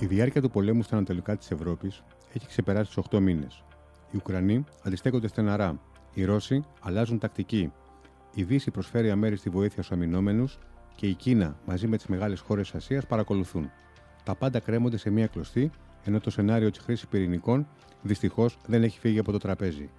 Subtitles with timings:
[0.00, 2.02] Η διάρκεια του πολέμου στα ανατολικά της Ευρώπης
[2.32, 3.64] έχει ξεπεράσει τους 8 μήνες.
[4.10, 5.80] Οι Ουκρανοί αντιστέκονται στεναρά.
[6.14, 7.72] Οι Ρώσοι αλλάζουν τακτική.
[8.34, 10.58] Η Δύση προσφέρει αμέριστη βοήθεια στους αμυνόμενους
[10.96, 13.70] και η Κίνα μαζί με τις μεγάλες χώρες Ασίας παρακολουθούν.
[14.24, 15.70] Τα πάντα κρέμονται σε μία κλωστή,
[16.04, 17.66] ενώ το σενάριο της χρήσης πυρηνικών
[18.02, 19.90] δυστυχώς δεν έχει φύγει από το τραπέζι.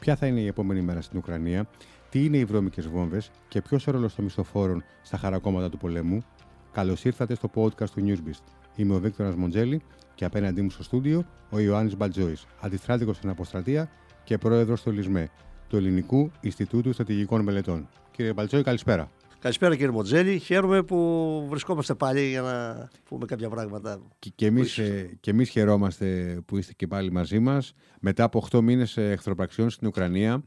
[0.00, 1.68] Ποια θα είναι η επόμενη μέρα στην Ουκρανία,
[2.10, 6.24] τι είναι οι βρώμικες βόμβες; Και ποιος ο ρόλος των μισθοφόρων στα χαρακόμματα του πολέμου;
[6.72, 8.59] Καλώς ήρθατε στο podcast του Newsbeast.
[8.76, 9.82] Είμαι ο Βίκτορας Μοντζέλη
[10.14, 13.90] και απέναντί μου στο στούντιο ο Ιωάννης Μπαλτζόη, αντιστράτηγος στην Αποστρατεία
[14.24, 15.30] και πρόεδρος του ΛΙΣΜΕ,
[15.68, 17.88] του Ελληνικού Ινστιτούτου Στρατηγικών Μελετών.
[18.10, 19.10] Κύριε Μπαλτζόη, καλησπέρα.
[19.40, 20.38] Καλησπέρα κύριε Μοντζέλη.
[20.38, 24.00] Χαίρομαι που βρισκόμαστε πάλι για να πούμε κάποια πράγματα.
[24.18, 27.74] Και, και εμείς, ε, και εμείς χαιρόμαστε που είστε και πάλι μαζί μας.
[28.00, 30.42] Μετά από 8 μήνες εχθροπραξιών στην Ουκρανία,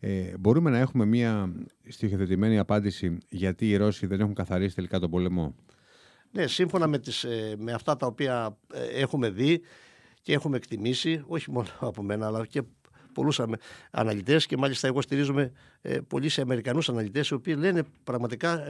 [0.00, 1.52] ε, μπορούμε να έχουμε μια
[1.88, 5.54] στοιχειοθετημένη απάντηση γιατί οι Ρώσοι δεν έχουν καθαρίσει τελικά τον πόλεμο;
[6.32, 9.60] Ναι, σύμφωνα με, τις, ε, με αυτά τα οποία ε, έχουμε δει
[10.22, 12.62] και έχουμε εκτιμήσει, όχι μόνο από μένα, αλλά και
[13.12, 13.40] πολλούς
[13.90, 18.62] αναλυτές και μάλιστα εγώ στηρίζομαι ε, πολύ σε Αμερικανούς αναλυτές, οι οποίοι λένε πραγματικά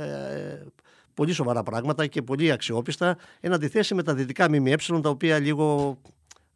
[1.14, 5.98] πολύ σοβαρά πράγματα και πολύ αξιόπιστα, εν αντιθέσει με τα δυτικά ΜΜΕ, τα οποία λίγο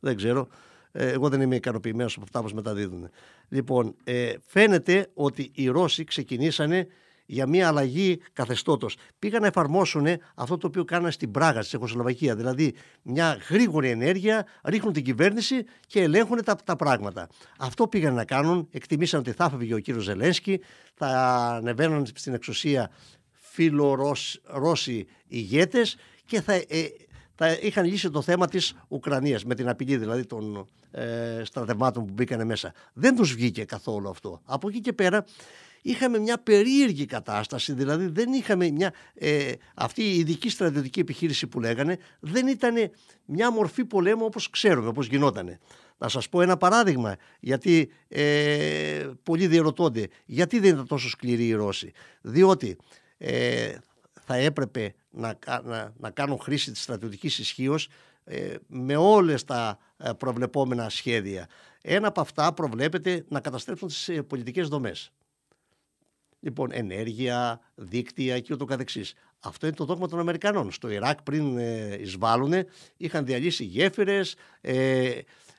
[0.01, 0.49] δεν ξέρω.
[0.93, 3.11] Εγώ δεν είμαι ικανοποιημένος από αυτά που μεταδίδουν.
[3.49, 3.95] Λοιπόν,
[4.47, 6.87] φαίνεται ότι οι Ρώσοι ξεκινήσανε
[7.27, 8.97] για μια αλλαγή καθεστώτος.
[9.19, 12.37] Πήγαν να εφαρμόσουν αυτό το οποίο κάνανε στην Πράγα, στη Τσεχοσλοβακία.
[12.37, 17.29] Δηλαδή, μια γρήγορη ενέργεια, ρίχνουν την κυβέρνηση και ελέγχουν τα, τα πράγματα.
[17.59, 18.69] Αυτό πήγαν να κάνουν.
[18.71, 20.61] Εκτιμήσαν ότι θα έφευγε ο κύριος Ζελένσκι,
[20.95, 21.07] θα
[21.57, 22.91] ανεβαίνουν στην εξουσία
[23.31, 26.65] φιλορώσοι ηγέτες και θα, ε,
[27.35, 32.13] θα είχαν λύσει το θέμα της Ουκρανίας με την απειλή δηλαδή των ε, στρατευμάτων που
[32.13, 32.73] μπήκαν μέσα.
[32.93, 34.41] Δεν τους βγήκε καθόλου αυτό.
[34.45, 35.25] Από εκεί και πέρα
[35.83, 41.61] είχαμε μια περίεργη κατάσταση, δηλαδή δεν είχαμε μια, ε, αυτή η ειδική στρατιωτική επιχείρηση που
[41.61, 42.91] λέγανε δεν ήταν
[43.25, 45.59] μια μορφή πολέμου όπως ξέρουμε, όπως γινότανε.
[45.99, 51.53] Να σας πω ένα παράδειγμα, γιατί ε, πολλοί διερωτώνται γιατί δεν ήταν τόσο σκληροί οι
[51.53, 51.93] Ρώσοι.
[52.21, 52.77] Διότι
[53.19, 53.75] ε,
[54.25, 57.89] θα έπρεπε να, να, να κάνουν χρήση της στρατιωτικής ισχύως
[58.25, 61.49] ε, με όλες τα ε, προβλεπόμενα σχέδια.
[61.83, 65.13] Ένα από αυτά προβλέπεται να καταστρέψουν τις πολιτικές δομές.
[66.45, 69.15] Λοιπόν, ενέργεια, δίκτυα και ούτω καθεξής.
[69.41, 70.73] Αυτό είναι το δόγμα των Αμερικανών.
[70.73, 72.53] Στο Ιράκ πριν ε, εισβάλλουν
[72.97, 75.11] είχαν διαλύσει γέφυρες, ε,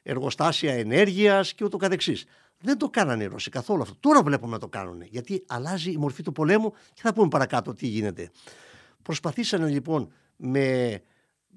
[0.04, 2.26] εργοστάσια ενέργειας και ούτω καθεξής.
[2.60, 3.96] Δεν το κάνανε οι Ρώσοι καθόλου αυτό.
[4.00, 5.02] Τώρα βλέπουμε να το κάνουν.
[5.02, 8.32] Γιατί αλλάζει η μορφή του πολέμου και θα πούμε παρακάτω τι γίνεται.
[9.02, 11.00] Προσπαθήσανε λοιπόν με,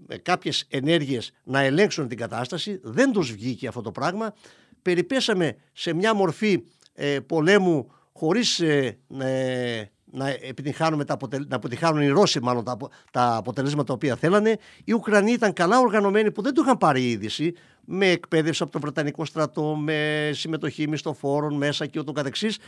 [0.07, 2.81] με κάποιες ενέργειες να ελέγξουν την κατάσταση.
[2.83, 4.35] Δεν τους βγήκε αυτό το πράγμα.
[4.83, 6.63] Περιπέσαμε σε μια μορφή
[6.93, 11.17] ε, πολέμου χωρίς ε, ε, να επιτυχάνουμε τα
[11.49, 12.77] να αποτυχάνουν οι Ρώσοι μάλλον τα,
[13.11, 14.57] τα αποτελέσματα τα οποία θέλανε.
[14.85, 18.81] Οι Ουκρανοί ήταν καλά οργανωμένοι που δεν του είχαν πάρει είδηση με εκπαίδευση από τον
[18.81, 22.59] Βρετανικό στρατό, με συμμετοχή μισθοφόρων μέσα και ούτω καθεξής.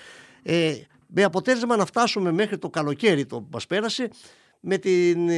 [0.43, 0.75] Ε,
[1.07, 4.09] με αποτέλεσμα να φτάσουμε μέχρι το καλοκαίρι το που μας πέρασε
[4.61, 5.29] με, την,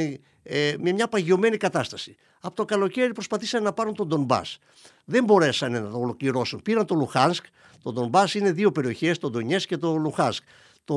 [0.42, 2.16] ε, με μια παγιωμένη κατάσταση.
[2.40, 4.58] Από το καλοκαίρι προσπαθήσαν να πάρουν τον Ντομπάς.
[5.04, 6.62] Δεν μπορέσαν να το ολοκληρώσουν.
[6.62, 7.44] Πήραν το Λουχάνσκ.
[7.82, 10.42] Το Ντομπάς είναι δύο περιοχές, το Ντονιές και το Λουχάνσκ.
[10.84, 10.96] Το,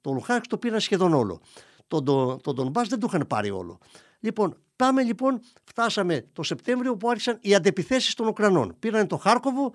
[0.00, 1.40] το Λουχάνσκ το πήραν σχεδόν όλο.
[1.88, 3.78] Το, το, το Ντομπάς δεν το είχαν πάρει όλο.
[4.20, 8.76] Λοιπόν, πάμε λοιπόν, φτάσαμε το Σεπτέμβριο που άρχισαν οι αντεπιθέσεις των Ουκρανών.
[8.78, 9.72] Πήραν το Χάρκοβο,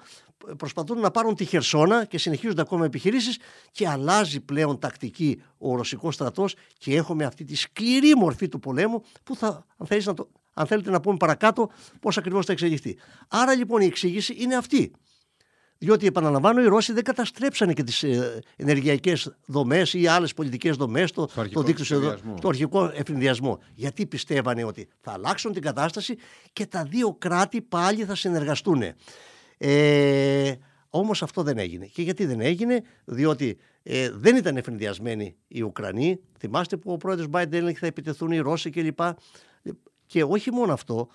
[0.58, 3.38] προσπαθούν να πάρουν τη Χερσόνα και συνεχίζονται ακόμα επιχειρήσεις
[3.72, 9.04] και αλλάζει πλέον τακτική ο ρωσικός στρατός και έχουμε αυτή τη σκληρή μορφή του πολέμου
[9.24, 12.98] που θα, αν, να το, αν θέλετε να πούμε παρακάτω πώς ακριβώς θα εξελιχθεί.
[13.28, 14.92] Άρα λοιπόν η εξήγηση είναι αυτή.
[15.78, 21.12] Διότι, επαναλαμβάνω, οι Ρώσοι δεν καταστρέψανε και τις ε, ενεργειακές δομές ή άλλες πολιτικές δομές,
[21.12, 23.60] το, το, το δίκτυο το αρχικό εφηνδιασμό.
[23.76, 26.18] Γιατί πιστεύανε ότι θα αλλάξουν την κατάσταση
[26.54, 28.84] και τα δύο κράτη πάλι θα συνεργαστούν.
[29.58, 30.54] Ε,
[30.90, 31.86] όμως αυτό δεν έγινε.
[31.86, 36.20] Και γιατί δεν έγινε, διότι ε, δεν ήταν εφηνδιασμένοι οι Ουκρανοί.
[36.40, 39.00] Θυμάστε που ο πρόεδρος Biden έλεγε θα επιτεθούν οι Ρώσοι κλπ.
[40.06, 41.10] Και όχι μόνο αυτό,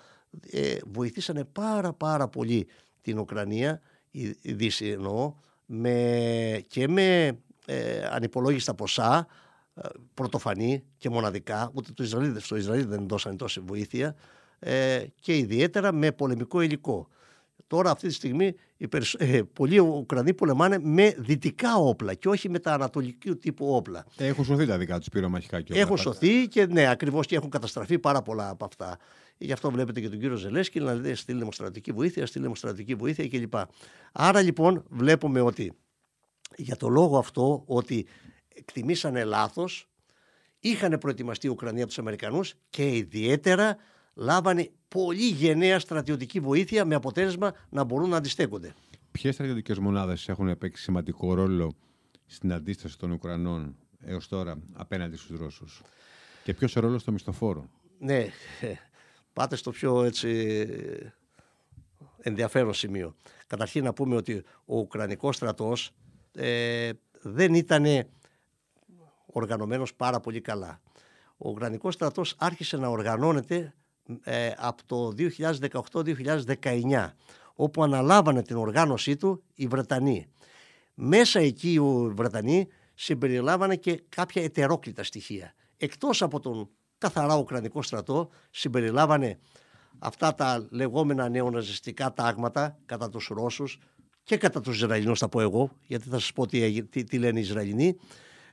[0.51, 2.67] ε, βοηθήσανε πάρα πάρα πολύ
[3.01, 3.98] την Ουκρανία η
[4.41, 5.33] Δύση εννοώ,
[5.65, 9.27] με, και με ε, ανυπολόγιστα ποσά,
[9.73, 14.15] ε, πρωτοφανή και μοναδικά, ούτε το Ισραήλ, στο Ισραήλ δεν δώσανε τόση βοήθεια,
[14.59, 17.07] ε, και ιδιαίτερα με πολεμικό υλικό.
[17.67, 22.59] Τώρα αυτή τη στιγμή οι ε, πολλοί Ουκρανοί πολεμάνε με δυτικά όπλα και όχι με
[22.59, 24.05] τα ανατολικού τύπου όπλα.
[24.17, 25.81] Έχουν σωθεί τα δικά τους πυρομαχικά και όλα.
[25.81, 28.97] Έχουν σωθεί και ναι, ακριβώς και έχουν καταστραφεί πάρα πολλά από αυτά.
[29.41, 32.55] Γι' αυτό βλέπετε και τον κύριο Ζελέσκι να λέει στείλτε μου στρατική βοήθεια, στείλτε μου
[32.55, 33.53] στρατική βοήθεια κλπ.
[34.11, 35.73] Άρα λοιπόν βλέπουμε ότι
[36.55, 38.07] για το λόγο αυτό ότι
[38.47, 39.89] εκτιμήσανε λάθος,
[40.59, 43.77] είχαν προετοιμαστεί η Ουκρανία από τους Αμερικανούς και ιδιαίτερα
[44.13, 48.73] λάβανε πολύ γενναία στρατιωτική βοήθεια με αποτέλεσμα να μπορούν να αντιστέκονται.
[49.11, 51.75] Ποιες στρατιωτικές μονάδες έχουν παίξει σημαντικό ρόλο
[52.25, 55.81] στην αντίσταση των Ουκρανών έως τώρα απέναντι στους Ρώσους,
[56.43, 57.69] και ποιος ο ρόλος των μισθοφόρων;
[57.99, 58.27] Ναι,
[59.33, 60.57] πάτε στο πιο έτσι
[62.21, 63.15] ενδιαφέρον σημείο.
[63.47, 65.91] Καταρχήν να πούμε ότι ο Ουκρανικός στρατός
[66.31, 66.89] ε,
[67.21, 67.85] δεν ήταν
[69.25, 70.81] οργανωμένος πάρα πολύ καλά.
[71.37, 73.73] Ο Ουκρανικός στρατός άρχισε να οργανώνεται
[74.23, 75.13] ε, από το
[76.61, 77.11] 2018-2019
[77.55, 80.27] όπου αναλάβανε την οργάνωσή του οι Βρετανοί.
[80.93, 81.79] Μέσα εκεί οι
[82.13, 85.53] Βρετανοί συμπεριλάβανε και κάποια ετερόκλητα στοιχεία.
[85.77, 86.69] Εκτός από τον
[86.99, 89.39] καθαρά Ουκρανικό στρατό συμπεριλάβανε
[89.99, 93.79] αυτά τα λεγόμενα νεοναζιστικά τάγματα κατά τους Ρώσους
[94.23, 97.39] και κατά τους Ισραηλινούς θα πω εγώ, γιατί θα σας πω τι, τι, τι λένε
[97.39, 97.95] οι Ισραηλινοί,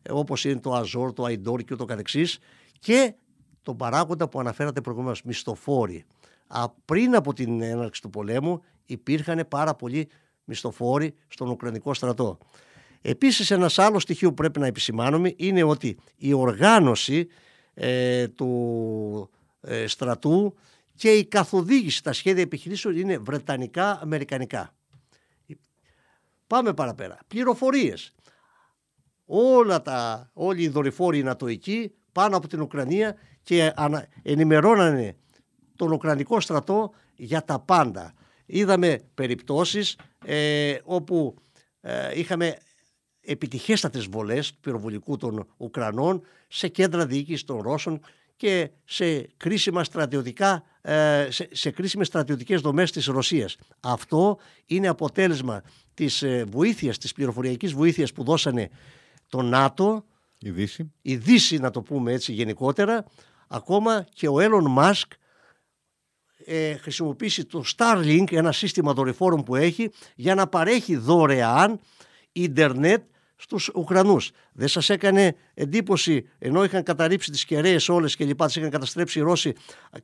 [0.02, 2.38] ε, όπως είναι το Αζόρ, το Αϊντόρ και ούτω καθεξής
[2.78, 3.14] και
[3.62, 6.04] τον παράγοντα που αναφέρατε προηγουμένως, μισθοφόροι.
[6.46, 10.08] Α, πριν από την έναρξη του πολέμου υπήρχαν πάρα πολλοί
[10.44, 12.38] μισθοφόροι στον Ουκρανικό στρατό.
[13.02, 17.28] Επίσης ένας άλλος στοιχείο που πρέπει να επισημάνουμε είναι ότι η οργάνωση
[17.78, 19.30] ε, του
[19.60, 20.54] ε, στρατού
[20.94, 24.74] και η καθοδήγηση, τα σχέδια επιχειρήσεων είναι βρετανικά-αμερικανικά.
[26.46, 27.18] Πάμε παραπέρα.
[27.26, 28.12] Πληροφορίες.
[29.24, 33.72] Όλα τα, όλοι οι δορυφόροι νατοικοί πάνω από την Ουκρανία και
[34.22, 35.16] ενημερώνανε
[35.76, 38.12] τον Ουκρανικό στρατό για τα πάντα.
[38.46, 41.34] Είδαμε περιπτώσεις ε, όπου
[41.80, 42.56] ε, είχαμε
[43.26, 48.00] επιτυχέστατες βολές πυροβολικού των Ουκρανών σε κέντρα διοίκησης των Ρώσων
[48.36, 53.56] και σε κρίσιμα στρατιωτικά ε, σε, σε κρίσιμες στρατιωτικές δομές της Ρωσίας.
[53.80, 55.62] Αυτό είναι αποτέλεσμα
[55.94, 58.70] της ε, βοήθειας, της πληροφοριακής βοήθειας που δώσανε
[59.28, 60.04] το ΝΑΤΟ,
[60.38, 60.92] η Δύση.
[61.02, 63.04] η Δύση να το πούμε έτσι γενικότερα,
[63.48, 65.12] ακόμα και ο Έλλον Μάσκ
[66.44, 71.80] ε, χρησιμοποιήσει το Starlink, ένα σύστημα δορυφόρων που έχει, για να παρέχει δωρεάν
[72.32, 73.02] ίντερνετ
[73.36, 74.30] στους Ουκρανούς.
[74.52, 79.18] Δεν σας έκανε εντύπωση ενώ είχαν καταρρύψει τις κεραίες όλες και λοιπά, τις είχαν καταστρέψει
[79.18, 79.52] οι Ρώσοι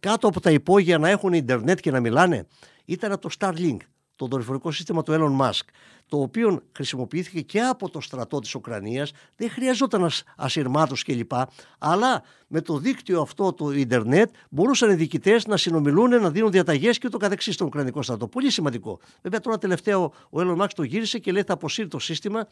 [0.01, 2.47] κάτω από τα υπόγεια να έχουν ίντερνετ και να μιλάνε;
[2.85, 3.77] Ήταν το Starlink,
[4.17, 5.65] το δορυφορικό σύστημα του Elon Musk,
[6.07, 11.33] το οποίο χρησιμοποιήθηκε και από το στρατό της Ουκρανίας, δεν χρειαζόταν ασυρμάτους κλπ.
[11.79, 16.99] Αλλά με το δίκτυο αυτό του ίντερνετ μπορούσαν οι διοικητές να συνομιλούν, να δίνουν διαταγές
[16.99, 18.29] και το καθεξής στον Ουκρανικό στρατό.
[18.29, 19.01] Πολύ σημαντικό.
[19.23, 22.47] Βέβαια τώρα τελευταίο ο Elon Musk το γύρισε και λέει θα αποσύρει το σύστημα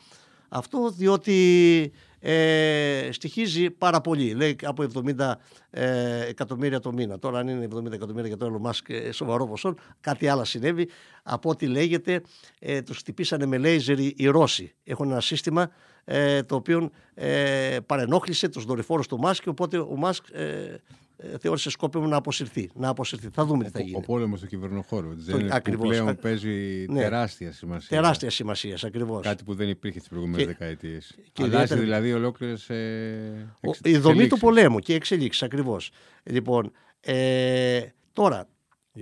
[0.51, 4.35] αυτό διότι ε, στοιχίζει πάρα πολύ.
[4.35, 4.87] Λέει από
[5.19, 5.33] 70
[5.71, 7.19] ε, εκατομμύρια το μήνα.
[7.19, 10.89] Τώρα αν είναι 70 εκατομμύρια για το Elon Musk ε, σοβαρό ποσό, κάτι άλλο συνέβη.
[11.23, 12.23] Από ό,τι λέγεται
[12.59, 14.75] ε, τους χτυπήσανε με λέιζερ οι Ρώσοι.
[14.85, 15.71] Έχουν ένα σύστημα
[16.05, 20.75] ε, το οποίο ε, παρενόχλησε τους δορυφόρους του Μάσκ οπότε ο Μάσκ ε,
[21.23, 22.71] ε, θεώρησε σκόπιμο να αποσυρθεί.
[22.75, 23.29] Να αποσυρθεί.
[23.33, 23.97] Θα δούμε τι θα γίνει.
[23.97, 25.17] Ο, πόλεμος του κυβερνοχώρου.
[25.27, 27.01] Το, που πλέον παίζει ναι.
[27.01, 27.97] τεράστια σημασία.
[27.97, 29.23] Τεράστια σημασία, ακριβώς.
[29.23, 31.15] Κάτι που δεν υπήρχε τις προηγούμενες δεκαετίες.
[31.39, 31.81] Αλλάζει ιδιαίτερα...
[31.81, 32.71] δηλαδή ολόκληρες.
[32.71, 35.91] Ε, η δομή του πολέμου και εξελίξεις, ακριβώς.
[36.23, 37.81] Λοιπόν, ε,
[38.13, 38.49] τώρα.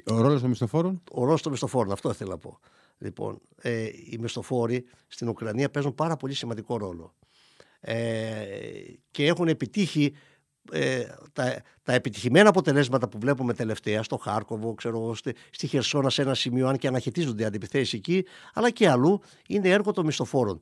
[0.05, 2.59] Ο ρόλος των μισθοφόρων; Ο ρόλος των μισθοφόρων, αυτό ήθελα να πω.
[2.99, 7.15] Λοιπόν, ε, οι μισθοφόροι στην Ουκρανία παίζουν πάρα πολύ σημαντικό ρόλο.
[7.81, 8.45] Ε,
[9.11, 10.15] και έχουν επιτύχει
[10.73, 16.23] ε, τα, τα επιτυχημένα αποτελέσματα που βλέπουμε τελευταία στο Χάρκοβο, ξέρω, στη, στη Χερσόνα σε
[16.23, 20.59] ένα σημείο, αν και αναχαιτίζονται αντιπιθέσεις εκεί, αλλά και αλλού, είναι έργο των μισθοφόρων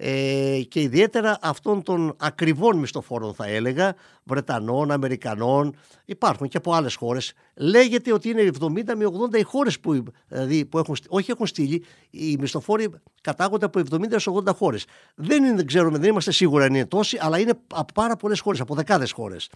[0.00, 6.94] ε, και ιδιαίτερα αυτών των ακριβών μισθοφόρων θα έλεγα, Βρετανών, Αμερικανών, υπάρχουν και από άλλες
[6.94, 7.32] χώρες.
[7.54, 11.84] Λέγεται ότι είναι 70 με 80 οι χώρες που, δηλαδή, που έχουν, όχι έχουν στείλει,
[12.10, 12.90] οι μισθοφόροι
[13.20, 14.84] κατάγονται από 70 έως 80 χώρες.
[15.14, 18.40] Δεν, είναι, δεν ξέρουμε, δεν είμαστε σίγουροι αν είναι τόσοι, αλλά είναι από πάρα πολλές
[18.40, 19.50] χώρες, από δεκάδες χώρες.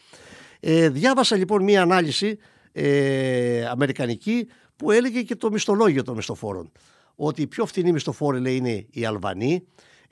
[0.60, 2.38] Ε, διάβασα λοιπόν μία ανάλυση
[2.72, 6.72] ε, αμερικανική που έλεγε και το μισθολόγιο των μισθοφόρων.
[7.16, 9.66] Ότι οι πιο φθηνοί μισθοφόροι λέει είναι οι Αλβανοί,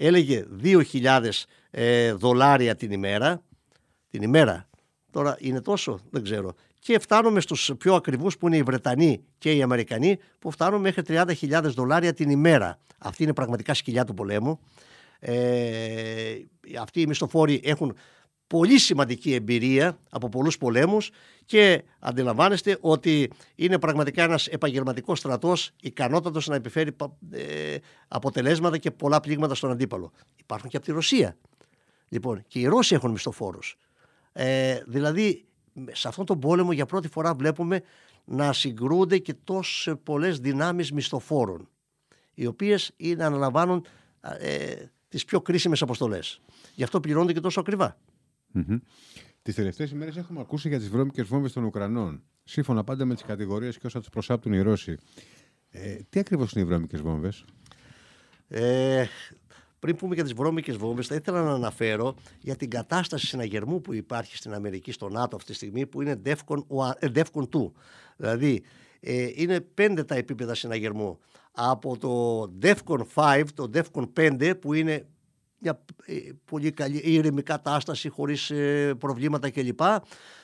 [0.06, 1.30] έλεγε 2.000
[1.70, 3.42] ε, δολάρια την ημέρα.
[4.10, 4.68] Την ημέρα.
[5.10, 6.54] Τώρα είναι τόσο, δεν ξέρω.
[6.78, 11.02] Και φτάνουμε στους πιο ακριβούς που είναι οι Βρετανοί και οι Αμερικανοί που φτάνουν μέχρι
[11.06, 12.78] 30.000 δολάρια την ημέρα.
[12.98, 14.60] Αυτή είναι πραγματικά σκυλιά του πολέμου.
[15.18, 16.34] Ε,
[16.80, 17.96] αυτοί οι μισθοφόροι έχουν
[18.50, 21.10] πολύ σημαντική εμπειρία από πολλούς πολέμους
[21.44, 26.96] και αντιλαμβάνεστε ότι είναι πραγματικά ένας επαγγελματικός στρατός ικανότατος να επιφέρει
[27.30, 27.76] ε,
[28.08, 30.12] αποτελέσματα και πολλά πλήγματα στον αντίπαλο.
[30.36, 31.36] Υπάρχουν και από τη Ρωσία.
[32.08, 33.76] Λοιπόν, και οι Ρώσοι έχουν μισθοφόρους.
[34.32, 35.44] Ε, δηλαδή,
[35.90, 37.82] σε αυτόν τον πόλεμο για πρώτη φορά βλέπουμε
[38.24, 41.68] να συγκρούνται και τόσες πολλές δυνάμεις μισθοφόρων,
[42.34, 43.86] οι οποίες είναι, αναλαμβάνουν
[44.20, 44.74] ε,
[45.08, 46.40] τις πιο κρίσιμες αποστολές.
[46.74, 47.96] Γι' αυτό πληρώνονται και τόσο ακριβά.
[49.42, 52.22] Τις τελευταίες ημέρες έχουμε ακούσει για τις βρώμικες βόμβες των Ουκρανών.
[52.44, 54.96] Σύμφωνα πάντα με τις κατηγορίες και όσα τους προσάπτουν οι Ρώσοι.
[55.70, 57.44] Ε, τι ακριβώς είναι οι βρώμικες βόμβες;
[58.48, 59.06] Ε,
[59.78, 63.94] πριν πούμε για τις βρώμικες βόμβες, θα ήθελα να αναφέρω για την κατάσταση συναγερμού που
[63.94, 67.72] υπάρχει στην Αμερική, στο ΝΑΤΟ αυτή τη στιγμή, που είναι DEFCON, 2.
[68.16, 68.62] Δηλαδή,
[69.00, 71.18] ε, είναι πέντε τα επίπεδα συναγερμού.
[71.52, 75.06] Από το DEFCON 5, το DEFCON 5, που είναι
[75.60, 76.14] μια ε,
[76.44, 79.80] πολύ καλή ήρεμη κατάσταση χωρίς ε, προβλήματα κλπ.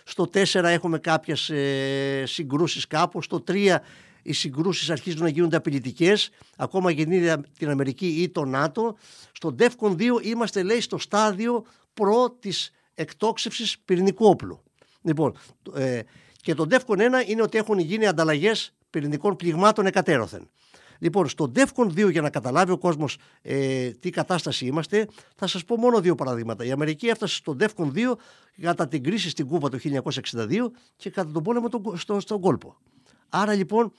[0.04, 3.22] Στο 4 έχουμε κάποιες ε, συγκρούσεις κάπου.
[3.22, 3.76] Στο 3
[4.22, 8.96] οι συγκρούσεις αρχίζουν να γίνονται απειλητικές, ακόμα γεννείται την Αμερική ή το ΝΑΤΟ.
[9.32, 14.62] Στο DEFCON 2 είμαστε λέει στο στάδιο προ της εκτόξευσης πυρηνικού όπλου.
[15.02, 15.36] Λοιπόν,
[15.74, 16.00] ε,
[16.42, 20.50] και το DEFCON 1 είναι ότι έχουν γίνει ανταλλαγές πυρηνικών πληγμάτων εκατέρωθεν.
[20.98, 25.64] Λοιπόν, στο DEFCON 2, για να καταλάβει ο κόσμος ε, τι κατάσταση είμαστε, θα σας
[25.64, 26.64] πω μόνο δύο παραδείγματα.
[26.64, 28.12] Η Αμερική έφτασε στο DEFCON 2
[28.60, 29.78] κατά την κρίση στην Κούβα το
[30.32, 32.76] 1962 και κατά τον πόλεμο στο, στον κόλπο.
[33.28, 33.92] Άρα λοιπόν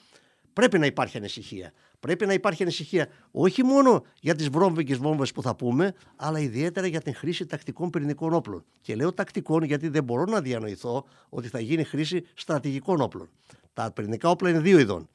[0.52, 1.72] πρέπει να υπάρχει ανησυχία.
[2.00, 6.86] Πρέπει να υπάρχει ανησυχία όχι μόνο για τις βρώμικε βόμβες που θα πούμε, αλλά ιδιαίτερα
[6.86, 8.64] για την χρήση τακτικών πυρηνικών όπλων.
[8.80, 13.28] Και λέω τακτικών γιατί δεν μπορώ να διανοηθώ ότι θα γίνει χρήση στρατηγικών όπλων.
[13.72, 15.08] Τα πυρηνικά όπλα είναι δύο ειδών.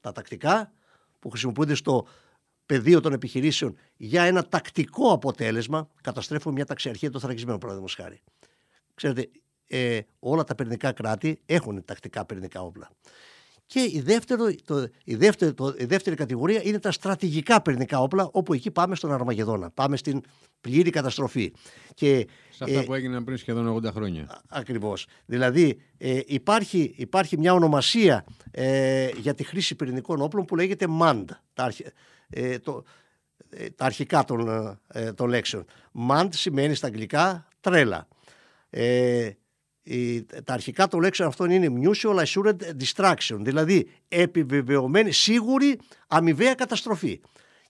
[0.00, 0.72] Τα τακτικά
[1.22, 2.06] που χρησιμοποιούνται στο
[2.66, 8.20] πεδίο των επιχειρήσεων για ένα τακτικό αποτέλεσμα, καταστρέφουν μια ταξιαρχία των θωρακισμένων, παραδείγματος χάρη.
[8.94, 9.30] Ξέρετε,
[9.66, 12.90] ε, όλα τα πυρηνικά κράτη έχουν τακτικά πυρηνικά όπλα.
[13.66, 18.28] Και η, δεύτερο, το, η, δεύτερη, το, η δεύτερη κατηγορία είναι τα στρατηγικά πυρηνικά όπλα,
[18.32, 19.70] όπου εκεί πάμε στον Αρμαγεδόνα.
[19.70, 20.22] Πάμε στην
[20.60, 21.52] πλήρη καταστροφή.
[21.94, 24.42] Και, Σε αυτά ε, που έγιναν πριν σχεδόν 80 χρόνια.
[24.48, 25.06] Ακριβώς.
[25.26, 31.24] Δηλαδή, ε, υπάρχει, υπάρχει μια ονομασία ε, για τη χρήση πυρηνικών όπλων που λέγεται MAND.
[31.54, 31.72] Τα,
[32.30, 32.84] ε, το,
[33.50, 34.48] ε, τα αρχικά των,
[34.88, 35.64] ε, των λέξεων.
[36.08, 38.08] MAND σημαίνει στα αγγλικά τρέλα.
[38.70, 39.41] Ε, η,
[40.44, 47.20] τα αρχικά των λέξεων αυτών είναι mutual assured distraction, δηλαδή επιβεβαιωμένη, σίγουρη αμοιβαία καταστροφή.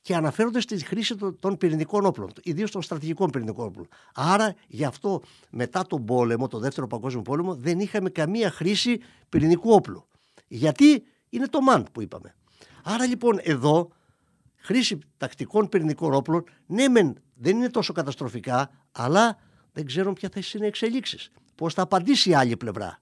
[0.01, 3.89] Και αναφέρονται στη χρήση των, των πυρηνικών όπλων, ιδίως των στρατηγικών πυρηνικών όπλων.
[4.15, 9.71] Άρα, γι' αυτό μετά τον πόλεμο, τον δεύτερο παγκόσμιο πόλεμο, δεν είχαμε καμία χρήση πυρηνικού
[9.71, 10.07] όπλου.
[10.49, 12.35] Γιατί; Είναι το MAN που είπαμε.
[12.85, 13.89] Άρα λοιπόν εδώ
[14.57, 19.39] χρήση τακτικών πυρηνικών όπλων, ναι μεν δεν είναι τόσο καταστροφικά, αλλά
[19.73, 21.31] δεν ξέρουν ποια θα είναι οι εξελίξεις
[21.63, 22.99] πώ θα απαντήσει η άλλη πλευρά.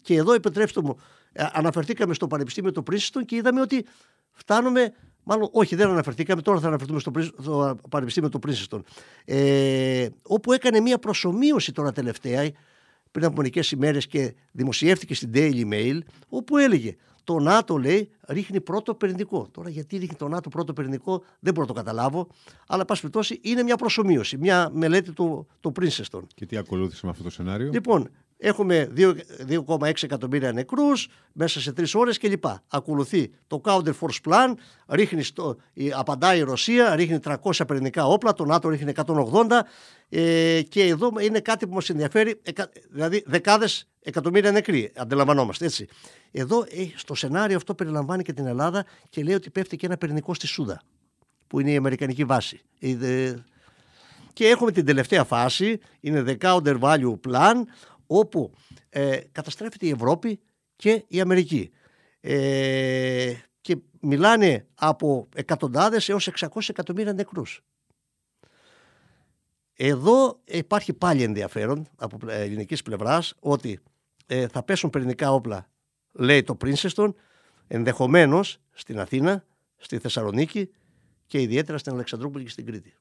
[0.00, 0.98] Και εδώ επιτρέψτε μου,
[1.32, 3.86] ε, αναφερθήκαμε στο Πανεπιστήμιο του Πρίσιστον και είδαμε ότι
[4.32, 4.92] φτάνουμε.
[5.22, 8.84] Μάλλον, όχι, δεν αναφερθήκαμε, τώρα θα αναφερθούμε στο, στο Πανεπιστήμιο του Πρίσιστον.
[9.24, 12.50] Ε, όπου έκανε μία προσωμείωση τώρα τελευταία,
[13.10, 15.98] πριν από μερικές ημέρες και δημοσιεύτηκε στην Daily Mail,
[16.28, 16.96] όπου έλεγε
[17.28, 19.48] το ΝΑΤΟ λέει ρίχνει πρώτο πυρηνικό.
[19.50, 22.26] Τώρα γιατί ρίχνει το ΝΑΤΟ πρώτο πυρηνικό δεν μπορώ να το καταλάβω.
[22.66, 26.20] Αλλά πάση περιπτώσει είναι μια προσωμείωση, μια μελέτη του, του Princeton.
[26.34, 28.92] Και τι ακολούθησε με αυτό το σενάριο; Λοιπόν, έχουμε
[29.48, 32.44] 2,6 εκατομμύρια νεκρούς μέσα σε τρεις ώρες κλπ.
[32.68, 34.52] Ακολουθεί το Counter Force Plan,
[34.88, 35.56] ρίχνει στο,
[35.94, 37.34] απαντάει η Ρωσία, ρίχνει 300
[37.66, 39.60] πυρηνικά όπλα, το ΝΑΤΟ ρίχνει 180
[40.08, 42.40] ε, και εδώ είναι κάτι που μας ενδιαφέρει,
[42.90, 45.88] δηλαδή δεκάδες εκατομμύρια νεκροί, αντιλαμβανόμαστε έτσι.
[46.30, 49.96] Εδώ ε, στο σενάριο αυτό περιλαμβάνει και την Ελλάδα και λέει ότι πέφτει και ένα
[49.96, 50.82] πυρηνικό στη Σούδα,
[51.46, 52.60] που είναι η Αμερικανική βάση.
[54.32, 57.54] Και έχουμε την τελευταία φάση, είναι the counter value plan,
[58.10, 58.52] όπου
[58.88, 60.40] ε, καταστρέφεται η Ευρώπη
[60.76, 61.70] και η Αμερική.
[62.20, 67.62] Ε, και μιλάνε από εκατοντάδες έως 600 εκατομμύρια νεκρούς.
[69.74, 73.80] Εδώ υπάρχει πάλι ενδιαφέρον από ελληνικής πλευράς ότι
[74.26, 75.68] ε, θα πέσουν πυρηνικά όπλα,
[76.12, 77.14] λέει το Πρίνσεστον,
[77.66, 79.44] ενδεχομένως στην Αθήνα,
[79.76, 80.70] στη Θεσσαλονίκη
[81.26, 82.94] και ιδιαίτερα στην Αλεξανδρούπολη και στην Κρήτη.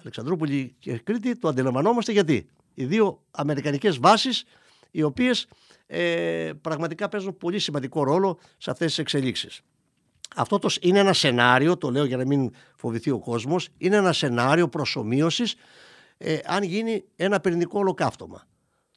[0.00, 2.48] Αλεξανδρούπολη και Κρήτη το αντιλαμβανόμαστε γιατί.
[2.78, 4.44] Οι δύο αμερικανικές βάσεις
[4.90, 5.46] οι οποίες
[5.86, 9.60] ε, πραγματικά παίζουν πολύ σημαντικό ρόλο σε αυτές τις εξελίξεις.
[10.36, 14.12] Αυτό το, είναι ένα σενάριο, το λέω για να μην φοβηθεί ο κόσμος, είναι ένα
[14.12, 15.54] σενάριο προσωμείωσης
[16.16, 18.46] ε, αν γίνει ένα πυρηνικό ολοκαύτωμα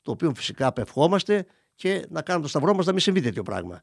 [0.01, 1.45] το οποίο φυσικά απευχόμαστε
[1.75, 3.81] και να κάνουμε το σταυρό μας να μην συμβεί τέτοιο πράγμα.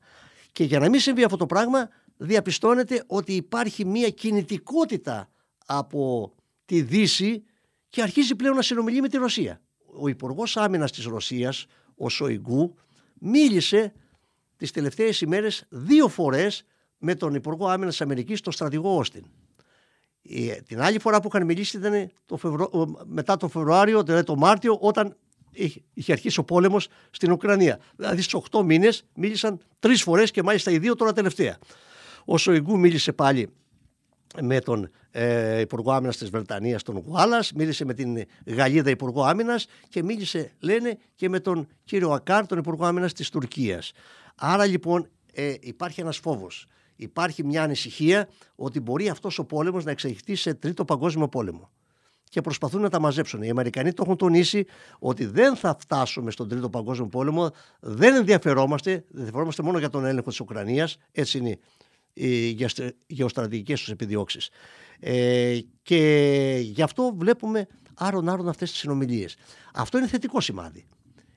[0.53, 5.29] Και για να μην συμβεί αυτό το πράγμα διαπιστώνεται ότι υπάρχει μια κινητικότητα
[5.67, 6.33] από
[6.65, 7.45] τη Δύση
[7.89, 9.61] και αρχίζει πλέον να συνομιλεί με τη Ρωσία.
[9.99, 12.75] Ο Υπουργός Άμυνας της Ρωσίας, ο Σοϊγκού,
[13.19, 13.93] μίλησε
[14.57, 16.65] τις τελευταίες ημέρες δύο φορές
[16.99, 19.25] με τον Υπουργό Άμυνας της Αμερικής, τον στρατηγό Όστιν.
[20.67, 22.39] Την άλλη φορά που είχαν μιλήσει ήταν το
[23.07, 25.17] μετά τον Φεβρουάριο, δηλαδή το Μάρτιο, όταν
[25.95, 27.81] είχε αρχίσει ο πόλεμος στην Ουκρανία.
[27.97, 31.59] Δηλαδή στου 8 μήνες μίλησαν τρεις φορές και μάλιστα οι δύο τώρα τελευταία.
[32.25, 33.49] Ο Σοϊγκού μίλησε πάλι
[34.41, 39.67] με τον ε, Υπουργό Άμυνας της Βρετανίας, τον Γουάλλα, μίλησε με την Γαλλίδα Υπουργό Άμυνας
[39.89, 43.93] και μίλησε, λένε, και με τον κύριο Ακάρ, τον Υπουργό Άμυνας της Τουρκίας.
[44.35, 46.67] Άρα λοιπόν ε, υπάρχει ένας φόβος.
[46.97, 51.71] Υπάρχει μια ανησυχία ότι μπορεί αυτός ο πόλεμος να εξελιχθεί σε τρίτο παγκόσμιο πόλεμο.
[52.31, 53.43] Και προσπαθούν να τα μαζέψουν.
[53.43, 54.67] Οι Αμερικανοί το έχουν τονίσει
[54.99, 60.05] ότι δεν θα φτάσουμε στον Τρίτο Παγκόσμιο Πόλεμο, δεν ενδιαφερόμαστε, δεν ενδιαφερόμαστε μόνο για τον
[60.05, 61.59] έλεγχο της Ουκρανίας, έτσι είναι
[62.19, 62.57] οι
[63.07, 64.49] γεωστρατηγικές τους επιδιώξεις.
[65.01, 69.37] Ε, και γι' αυτό βλέπουμε άρον-άρον αυτές τις συνομιλίες.
[69.75, 70.87] Αυτό είναι θετικό σημάδι.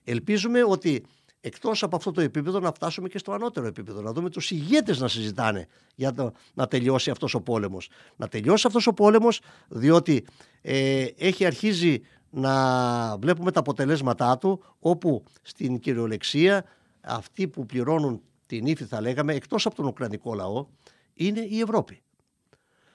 [0.04, 1.04] Ελπίζουμε ότι
[1.42, 5.00] εκτός από αυτό το επίπεδο να φτάσουμε και στο ανώτερο επίπεδο, να δούμε τους ηγέτες
[5.00, 7.90] να συζητάνε για το, να τελειώσει αυτός ο πόλεμος.
[8.16, 10.26] Να τελειώσει αυτός ο πόλεμος διότι
[10.62, 16.66] ε, έχει αρχίζει να βλέπουμε τα αποτελέσματά του όπου στην κυριολεξία
[17.02, 18.22] αυτοί που πληρώνουν
[18.58, 20.68] την ύφη θα λέγαμε, εκτός από τον Ουκρανικό λαό,
[21.14, 22.02] είναι η Ευρώπη.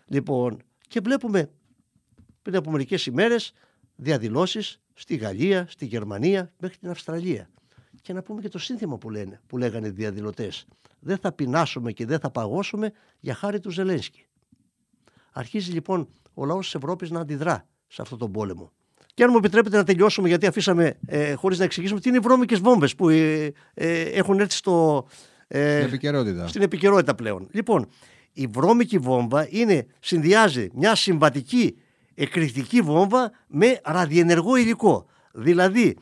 [0.06, 1.50] Λοιπόν, και βλέπουμε
[2.42, 3.52] πριν από μερικές ημέρες
[3.96, 7.50] διαδηλώσεις στη Γαλλία, στη Γερμανία, μέχρι την Αυστραλία.
[8.02, 10.66] Και να πούμε και το σύνθημα που, λένε, που λέγανε οι διαδηλωτές.
[11.00, 14.26] Δεν θα πεινάσουμε και δεν θα παγώσουμε για χάρη του Ζελένσκι.
[15.32, 18.72] Αρχίζει λοιπόν ο λαός της Ευρώπης να αντιδρά σε αυτόν τον πόλεμο.
[19.14, 22.20] Και αν μου επιτρέπετε να τελειώσουμε, γιατί αφήσαμε ε, χωρίς να εξηγήσουμε τι είναι οι
[22.20, 25.06] βρώμικες βόμβες που ε, ε, έχουν έρθει στο,
[25.48, 26.48] ε, στην επικαιρότητα.
[26.48, 27.48] Στην επικαιρότητα πλέον.
[27.50, 27.88] Λοιπόν,
[28.32, 31.76] η βρώμικη βόμβα είναι, συνδυάζει μια συμβατική
[32.14, 35.06] εκρηκτική βόμβα με ραδιενεργό υλικό.
[35.32, 35.96] Δηλαδή,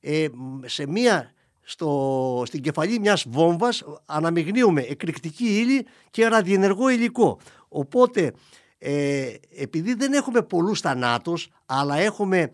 [0.00, 0.26] ε,
[0.64, 7.38] σε μια, στο, στην κεφαλή μιας βόμβας αναμειγνύουμε εκρηκτική ύλη και ραδιενεργό υλικό.
[7.68, 8.32] Οπότε,
[8.78, 12.52] ε, επειδή δεν έχουμε πολλούς θανάτους, αλλά έχουμε,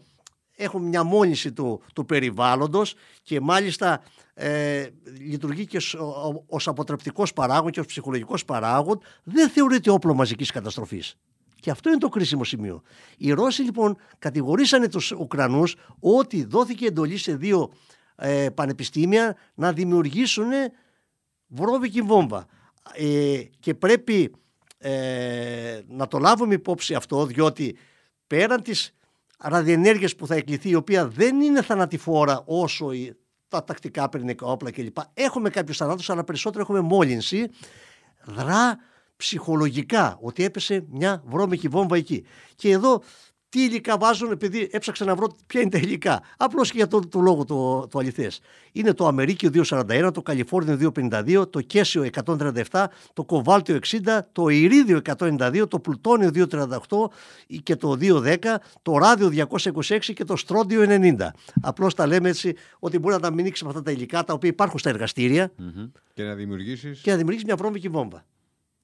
[0.56, 4.02] έχουμε μια μόνιση του, του περιβάλλοντος και μάλιστα
[4.34, 4.86] ε,
[5.18, 5.80] λειτουργεί και
[6.46, 11.16] ως αποτρεπτικός παράγον και ως ψυχολογικός παράγον, δεν θεωρείται όπλο μαζικής καταστροφής.
[11.60, 12.82] Και αυτό είναι το κρίσιμο σημείο.
[13.16, 17.72] Οι Ρώσοι λοιπόν κατηγορήσανε τους Ουκρανούς ότι δόθηκε εντολή σε δύο
[18.16, 20.50] ε, πανεπιστήμια να δημιουργήσουν
[21.46, 22.46] βρώμικη βόμβα.
[22.92, 24.32] Ε, και πρέπει
[24.78, 27.76] ε, να το λάβουμε υπόψη αυτό διότι
[28.26, 28.94] πέραν της
[29.38, 32.90] ραδιενέργειας που θα εκλειθεί η οποία δεν είναι θανατηφόρα όσο
[33.58, 34.96] τα τακτικά πυρηνικά όπλα κλπ.
[35.14, 37.50] Έχουμε κάποιους θανάτους, αλλά περισσότερο έχουμε μόλυνση.
[38.24, 38.78] Δρά
[39.16, 42.24] ψυχολογικά ότι έπεσε μια βρώμικη βόμβα εκεί.
[42.54, 43.02] Και εδώ
[43.54, 46.22] τι υλικά βάζουν, επειδή έψαξα να βρω ποια είναι τα υλικά.
[46.36, 48.40] Απλώς και για τον το λόγο το, το αληθές.
[48.72, 53.98] Είναι το Αμερίκιο 241, το Καλιφόρνιο 252, το Κέσιο 137, το Κοβάλτιο 60,
[54.32, 56.78] το Ηρίδιο 192, το Πλουτόνιο 238
[57.62, 58.36] και το 210,
[58.82, 59.48] το Ράδιο
[59.82, 61.14] 226 και το Στρόντιο 90.
[61.60, 64.48] Απλώς τα λέμε έτσι ότι μπορεί να τα μηνύξεις με αυτά τα υλικά τα οποία
[64.48, 65.52] υπάρχουν στα εργαστήρια.
[65.58, 65.90] Mm-hmm.
[66.14, 67.00] Και να δημιουργήσεις.
[67.00, 68.24] Και να δημιουργήσεις μια βρώμικη βόμβα.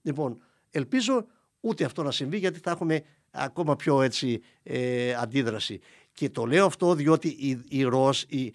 [0.03, 0.39] Λοιπόν,
[0.71, 1.27] ελπίζω
[1.61, 5.81] ούτε αυτό να συμβεί γιατί θα έχουμε ακόμα πιο έτσι ε, αντίδραση.
[6.13, 8.53] Και το λέω αυτό διότι η, η, Ρωσ, η,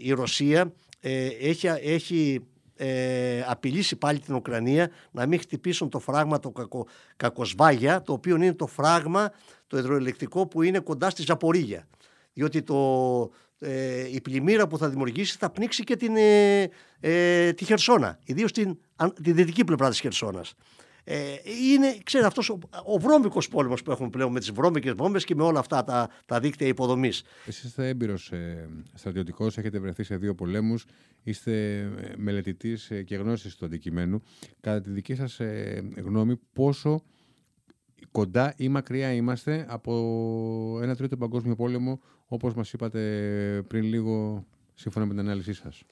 [0.00, 6.38] η, Ρωσία ε, έχει, έχει ε, απειλήσει πάλι την Ουκρανία να μην χτυπήσουν το φράγμα
[6.38, 9.32] το κακο, Κακοσβάγια, το οποίο είναι το φράγμα
[9.66, 11.88] το υδροελεκτρικό που είναι κοντά στη Ζαπορίγια.
[12.32, 17.64] Διότι το, ε, η πλημμύρα που θα δημιουργήσει θα πνίξει και την, ε, ε, τη
[17.64, 18.78] Χερσόνα, ιδίως την,
[19.22, 20.54] τη δυτική πλευρά της Χερσόνας.
[21.04, 21.34] Ε,
[21.72, 25.34] είναι, ξέρετε, αυτός ο, ο βρώμικος πόλεμος που έχουμε πλέον με τις βρώμικες βόμβες και
[25.34, 27.22] με όλα αυτά τα, τα δίκτυα υποδομής.
[27.46, 30.84] Εσείς είστε έμπειρος ε, στρατιωτικός, έχετε βρεθεί σε δύο πολέμους,
[31.22, 34.22] είστε ε, μελετητής ε, και γνώσης του αντικειμένου.
[34.60, 37.02] Κατά τη δική σας ε, γνώμη, πόσο
[38.10, 43.00] κοντά ή μακριά είμαστε από ένα τρίτο παγκόσμιο πόλεμο, όπως μας είπατε
[43.68, 45.82] πριν λίγο, σύμφωνα με την ανάλυση σας;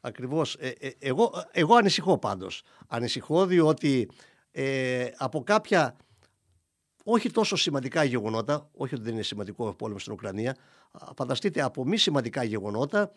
[0.00, 0.54] Ακριβώς.
[0.54, 2.62] Ε, εγώ, εγώ ανησυχώ πάντως.
[2.88, 4.08] Ανησυχώ διότι
[4.58, 5.96] ε, από κάποια
[7.04, 10.56] όχι τόσο σημαντικά γεγονότα, όχι ότι δεν είναι σημαντικό πόλεμος στην Ουκρανία,
[11.16, 13.12] φανταστείτε από μη σημαντικά γεγονότα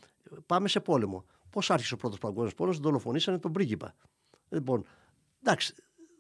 [0.46, 1.26] πάμε σε πόλεμο.
[1.50, 3.96] Πώς άρχισε ο πρώτος παγκόσμιος πόλεμος, δολοφονήσανε τον πρίγκιπα.
[4.50, 4.86] Λοιπόν,
[5.44, 5.74] εντάξει,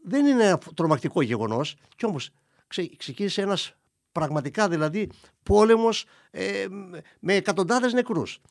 [0.03, 2.29] δεν είναι τρομακτικό γεγονός, κι όμως
[2.97, 3.73] ξεκίνησε ένας
[4.11, 5.09] πραγματικά δηλαδή
[5.43, 6.65] πόλεμος ε,
[7.19, 8.41] με εκατοντάδες νεκρούς.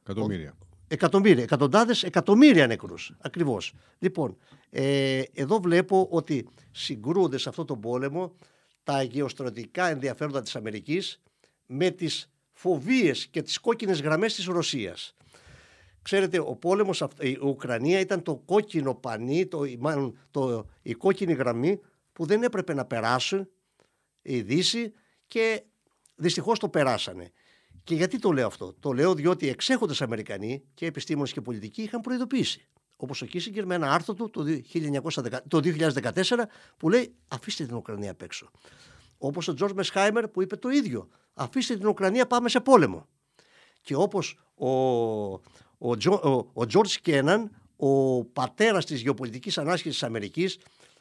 [0.00, 0.54] Εκατομμύρια.
[0.88, 3.12] Εκατομμύρια, εκατοντάδες εκατομμύρια νεκρούς.
[3.20, 3.72] Ακριβώς.
[3.98, 4.36] Λοιπόν,
[4.70, 8.34] ε, εδώ βλέπω ότι συγκρούονται σε αυτό τον πόλεμο
[8.82, 11.22] τα γεωστρατηγικά ενδιαφέροντα της Αμερικής
[11.66, 15.14] με τις φοβίες και τις κόκκινες γραμμές της Ρωσίας.
[16.02, 21.80] Ξέρετε, ο πόλεμος, η Ουκρανία ήταν το κόκκινο πανί, το, μάλλον το, η κόκκινη γραμμή
[22.12, 23.48] που δεν έπρεπε να περάσουν
[24.22, 24.92] η Δύση
[25.26, 25.62] και
[26.14, 27.32] δυστυχώς το περάσανε.
[27.88, 32.00] Και γιατί το λέω αυτό; Το λέω διότι εξέχοντες Αμερικανοί και επιστήμονες και πολιτικοί είχαν
[32.00, 36.22] προειδοποιήσει Όπως ο Κίσιγκερ με ένα άρθρο του το, 1910, το 2014
[36.76, 38.50] που λέει αφήστε την Ουκρανία απ' έξω.
[39.18, 41.08] Όπως ο Τζορτ Μεσχάιμερ που είπε το ίδιο.
[41.34, 43.06] Αφήστε την Ουκρανία, πάμε σε πόλεμο.
[43.80, 45.40] Και όπως ο, ο,
[46.52, 50.58] ο, George Κέναν, ο πατέρας της γεωπολιτικής ανάσχεσης της Αμερικής,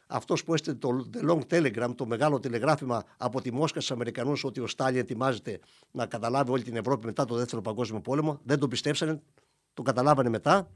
[0.07, 4.43] αυτός που έστειλε το The Long Telegram, το μεγάλο τηλεγράφημα από τη Μόσχα στους Αμερικανούς
[4.43, 5.59] ότι ο Στάλιν ετοιμάζεται
[5.91, 8.39] να καταλάβει όλη την Ευρώπη μετά το Δεύτερο Παγκόσμιο Πόλεμο.
[8.43, 9.21] Δεν τον πιστέψανε,
[9.73, 10.69] το καταλάβανε μετά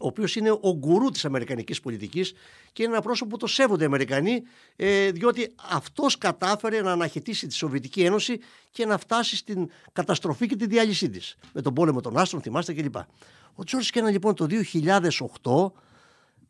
[0.00, 2.32] ο οποίος είναι ο γκουρού της Αμερικανικής πολιτικής
[2.72, 4.42] και είναι ένα πρόσωπο που το σέβονται οι Αμερικανοί,
[4.76, 10.56] ε, διότι αυτός κατάφερε να αναχαιτήσει τη Σοβιετική Ένωση και να φτάσει στην καταστροφή και
[10.56, 11.36] τη διάλυσή της.
[11.52, 12.96] Με τον πόλεμο των άστρων, θυμάστε κλπ.
[13.54, 15.72] Ο Τζόρτζ Κένα λοιπόν το 2008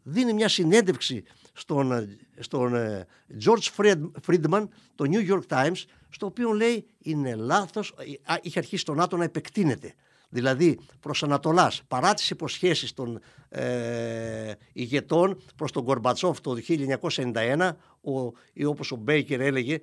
[0.08, 3.06] δίνει μια συνέντευξη στον, στον ε,
[3.44, 3.92] George
[4.26, 7.94] Friedman, το New York Times, στο οποίο λέει είναι λάθος,
[8.26, 9.94] ε, είχε αρχίσει το ΝΑΤΟ να επεκτείνεται.
[10.28, 18.32] Δηλαδή προς Ανατολάς, παρά τις υποσχέσεις των ε, ηγετών προς τον Κορμπατσόφ το 1991, ο,
[18.52, 19.78] ή όπως ο Μπέικερ έλεγε,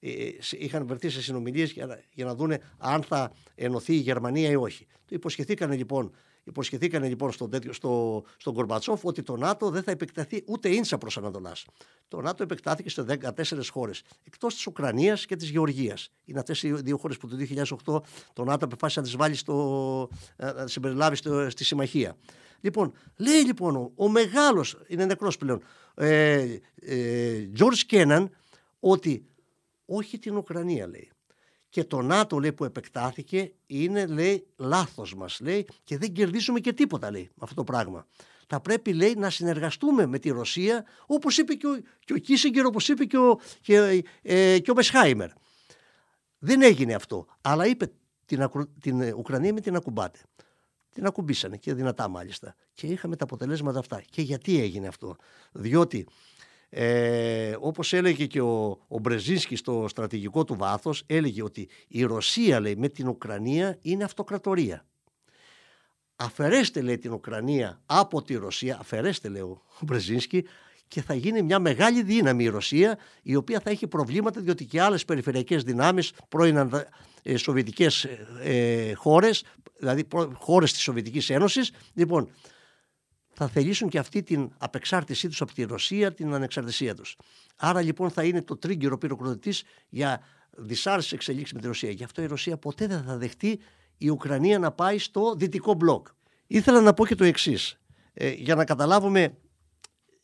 [0.00, 0.10] ε,
[0.50, 4.86] είχαν βρεθεί σε συνομιλίες για, για να δούνε αν θα ενωθεί η Γερμανία ή όχι.
[4.86, 6.12] Το υποσχεθήκαν λοιπόν
[6.44, 10.98] Υποσχεθήκαν λοιπόν στον, τέτοιο, στο, στον Κορμπατσόφ ότι το ΝΑΤΟ δεν θα επεκταθεί ούτε ίντσα
[10.98, 11.64] προς Ανατολάς.
[12.08, 16.10] Το ΝΑΤΟ επεκτάθηκε σε 14 χώρες, εκτός της Ουκρανίας και της Γεωργίας.
[16.24, 18.00] Είναι αυτές οι δύο χώρες που το 2008
[18.32, 22.16] το ΝΑΤΟ αποφάσισε να τις βάλει στο, να συμπεριλάβει στο, στη συμμαχία.
[22.60, 25.62] Λοιπόν, λέει λοιπόν ο, ο μεγάλος, είναι νεκρός πλέον,
[25.94, 28.28] ε, ε, George Kennan,
[28.80, 29.26] ότι
[29.86, 31.10] όχι την Ουκρανία λέει
[31.74, 36.72] και το ΝΑΤΟ λέει που επεκτάθηκε είναι λέει λάθος μας λέει και δεν κερδίζουμε και
[36.72, 38.06] τίποτα λέει με αυτό το πράγμα.
[38.46, 42.66] Θα πρέπει λέει να συνεργαστούμε με τη Ρωσία όπως είπε και ο, και ο Κίσιγκερ
[42.66, 45.30] όπως είπε και ο, και, ε, και ο Μεσχάιμερ.
[46.38, 47.92] Δεν έγινε αυτό αλλά είπε
[48.24, 50.18] την, την Ουκρανία με την ακουμπάτε.
[50.92, 54.02] Την ακουμπήσανε και δυνατά μάλιστα και είχαμε τα αποτελέσματα αυτά.
[54.10, 55.16] Και γιατί έγινε αυτό.
[55.52, 56.06] Διότι
[56.76, 62.60] ε, όπως έλεγε και ο, ο Μπρεζίνσκι στο στρατηγικό του βάθος, έλεγε ότι η Ρωσία
[62.60, 64.84] λέει, με την Ουκρανία είναι αυτοκρατορία.
[66.16, 70.44] Αφαιρέστε λέει την Ουκρανία από τη Ρωσία, αφαιρέστε λέει ο Μπρεζίνσκι,
[70.88, 74.80] και θα γίνει μια μεγάλη δύναμη η Ρωσία η οποία θα έχει προβλήματα διότι και
[74.80, 76.70] άλλες περιφερειακές δυνάμεις πρώην
[77.22, 78.04] ε, σοβιετικές
[78.42, 79.44] ε, χώρες
[79.78, 82.28] δηλαδή χώρες της Σοβιετικής Ένωσης λοιπόν
[83.34, 87.16] θα θελήσουν και αυτή την απεξάρτησή τους από τη Ρωσία, την ανεξαρτησία τους.
[87.56, 90.20] Άρα λοιπόν θα είναι το τρίγκυρο πυροκροτητής για
[90.56, 91.90] δυσάρεστες εξελίξεις με τη Ρωσία.
[91.90, 93.60] Γι' αυτό η Ρωσία ποτέ δεν θα δεχτεί
[93.98, 96.06] η Ουκρανία να πάει στο δυτικό μπλοκ.
[96.46, 97.78] Ήθελα να πω και το εξής.
[98.14, 99.36] Ε, για να καταλάβουμε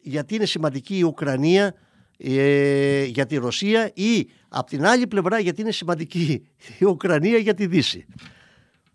[0.00, 1.74] γιατί είναι σημαντική η Ουκρανία
[2.16, 7.54] ε, για τη Ρωσία ή από την άλλη πλευρά γιατί είναι σημαντική η Ουκρανία για
[7.54, 8.06] τη Δύση.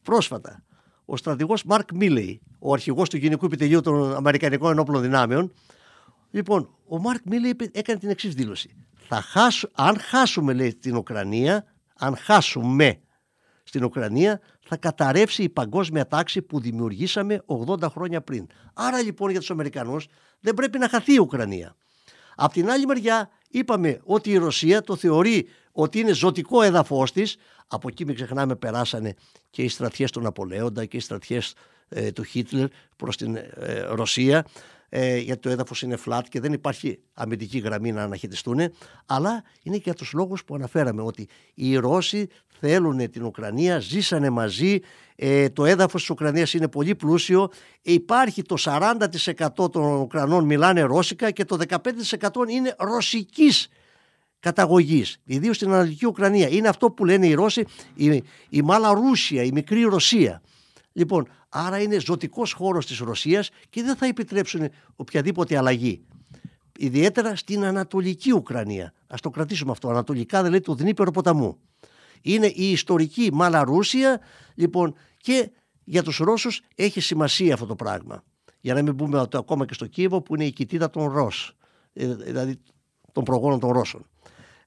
[0.02, 0.65] Πρόσφατα
[1.06, 5.54] ο στρατηγός Μαρκ Μίλεϊ, ο αρχηγός του Γενικού Επιτελείου των Αμερικανικών Ενόπλων Δυνάμεων.
[6.32, 8.76] Λοιπόν, ο Μαρκ Μίλεϊ έκανε την εξής δήλωση.
[9.08, 11.66] Θα χάσου, αν χάσουμε λέει την Ουκρανία,
[11.96, 13.00] αν χάσουμε
[13.64, 18.48] στην Ουκρανία, θα καταρρεύσει η παγκόσμια τάξη που δημιουργήσαμε 80 χρόνια πριν.
[18.74, 20.08] Άρα λοιπόν για τους Αμερικανούς
[20.40, 21.76] δεν πρέπει να χαθεί η Ουκρανία.
[22.36, 27.38] Απ' την άλλη μεριά είπαμε ότι η Ρωσία το θεωρεί ότι είναι ζωτικό έδαφος της.
[27.68, 29.14] Από εκεί μην ξεχνάμε περάσανε
[29.50, 31.54] και οι στρατιές του Ναπολέοντα και οι στρατιές
[31.90, 33.44] ε, του Χίτλερ προς την ε,
[33.90, 34.46] Ρωσία.
[34.90, 38.60] Ε, γιατί το έδαφος είναι flat και δεν υπάρχει αμυντική γραμμή να αναχαιτιστούν.
[39.06, 42.28] Αλλά είναι και για τους λόγους που αναφέραμε ότι οι Ρώσοι
[42.60, 44.80] θέλουν την Ουκρανία, ζήσανε μαζί,
[45.16, 47.50] ε, το έδαφος της Ουκρανίας είναι πολύ πλούσιο,
[47.82, 53.70] υπάρχει το 40% των Ουκρανών μιλάνε ρώσικα και το 15% είναι ρωσικής
[54.40, 56.50] καταγωγής, ιδίως στην Ανατολική Ουκρανία.
[56.50, 60.42] Είναι αυτό που λένε οι Ρώσοι, η, η Μάλα Ρούσια, η μικρή Ρωσία.
[60.94, 66.06] Λοιπόν, άρα είναι ζωτικός χώρος της Ρωσίας και δεν θα επιτρέψουν οποιαδήποτε αλλαγή.
[66.78, 68.94] Ιδιαίτερα στην Ανατολική Ουκρανία.
[69.08, 69.90] Ας το κρατήσουμε αυτό.
[69.90, 71.58] Ανατολικά δεν λέει του Δνήπερο ποταμού.
[72.22, 74.20] Είναι η ιστορική Μαλαρούσια,
[74.56, 75.52] λοιπόν, και
[75.84, 78.24] για τους Ρώσους έχει σημασία αυτό το πράγμα.
[78.62, 81.56] Για να μην πούμε ότι ακόμα και στο Κίεβο που είναι η κοιτίδα των Ρώσ,
[81.94, 82.60] ε, δηλαδή
[83.12, 84.06] των προγόνων των Ρώσων.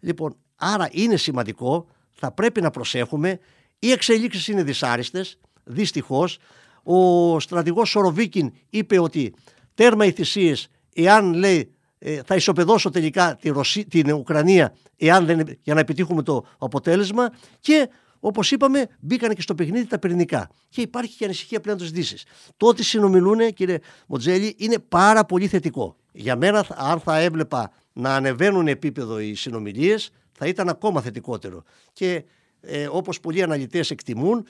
[0.00, 3.38] Λοιπόν, άρα είναι σημαντικό, θα πρέπει να προσέχουμε.
[3.78, 6.38] Οι εξελίξεις είναι δυσάρεστες, δυστυχώς.
[6.82, 9.34] Ο στρατηγός Σοροβίκιν είπε ότι
[9.74, 15.58] τέρμα οι θυσίες, εάν λέει ε, θα ισοπεδώσω τελικά τη Ρωσί, την Ουκρανία εάν δεν,
[15.62, 17.88] για να επιτύχουμε το αποτέλεσμα και
[18.20, 20.50] Όπως είπαμε, μπήκαν και στο παιχνίδι τα πυρηνικά.
[20.68, 22.24] Και υπάρχει και ανησυχία πλέον της Δύσης.
[22.56, 25.96] Το ότι συνομιλούν, κύριε Μοτζέλη, είναι πάρα πολύ θετικό.
[26.12, 31.62] Για μένα, αν θα έβλεπα να ανεβαίνουν επίπεδο οι συνομιλίες, θα ήταν ακόμα θετικότερο.
[31.92, 32.24] Και
[32.60, 34.46] ε, όπως πολλοί αναλυτές εκτιμούν,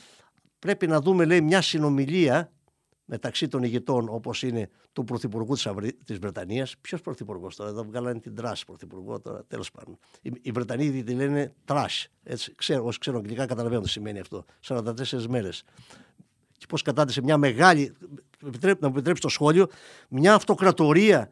[0.58, 2.52] πρέπει να δούμε λέει, μια συνομιλία
[3.04, 5.54] μεταξύ των ηγετών όπως είναι του Πρωθυπουργού
[6.04, 6.74] της Βρετανίας.
[6.80, 9.98] Ποιος Πρωθυπουργός τώρα, εδώ βγάλανε την Τράσ Πρωθυπουργό τώρα, τέλος πάντων.
[10.42, 12.04] Οι, Βρετανοί τη λένε Trash.
[12.22, 14.44] Έτσι, ξέρω, όσοι ξέρουν αγγλικά καταλαβαίνουν τι σημαίνει αυτό.
[14.68, 15.62] 44 μέρες.
[16.56, 17.92] Και πώς κατάντησε μια μεγάλη,
[18.62, 19.66] να μου επιτρέψει το σχόλιο,
[20.08, 21.30] μια αυτοκρατορία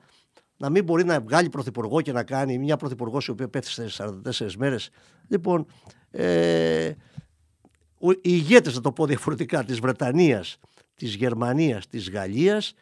[0.56, 4.04] να μην μπορεί να βγάλει πρωθυπουργό και να κάνει μια πρωθυπουργός η οποία πέφτει σε
[4.24, 4.90] 44 μέρες.
[5.28, 5.66] Λοιπόν,
[6.10, 6.92] ε,
[7.98, 10.58] οι ηγέτες, να το πω διαφορετικά, της Βρετανίας,
[10.94, 12.74] της Γερμανίας, της Γαλλίας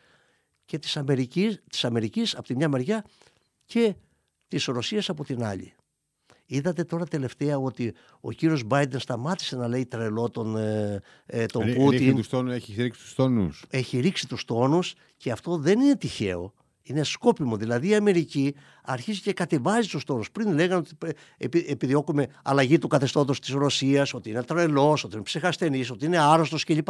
[0.64, 3.04] και της Αμερικής, της Αμερικής από τη μια μεριά
[3.64, 3.94] και
[4.48, 5.74] της Ρωσίας από την άλλη.
[6.46, 11.62] Είδατε τώρα τελευταία ότι ο κύριος Μπάιντεν σταμάτησε να λέει τρελό τον, ε, ε τον
[11.62, 12.18] έχει, Πούτιν.
[12.18, 13.64] Έχει, τόνους, έχει ρίξει τους τόνους.
[13.70, 16.52] Έχει ρίξει τους τόνους και αυτό δεν είναι τυχαίο.
[16.86, 17.56] Είναι σκόπιμο.
[17.56, 20.22] Δηλαδή η Αμερική αρχίζει και κατεβάζει τους τόνου.
[20.32, 21.14] Πριν λέγανε ότι
[21.66, 26.64] επιδιώκουμε αλλαγή του καθεστώτος της Ρωσίας, ότι είναι τρελός, ότι είναι ψυχασθενής, ότι είναι άρρωστος
[26.64, 26.88] κλπ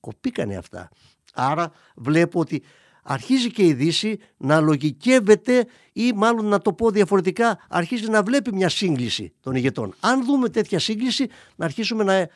[0.00, 0.88] κοπήκανε αυτά.
[1.34, 2.62] Άρα βλέπω ότι
[3.04, 8.54] αρχίζει και η Δύση να λογικεύεται ή μάλλον να το πω διαφορετικά αρχίζει να βλέπει
[8.54, 9.94] μια σύγκληση των ηγετών.
[10.00, 12.28] Αν δούμε τέτοια σύγκληση να αρχίσουμε να, ε,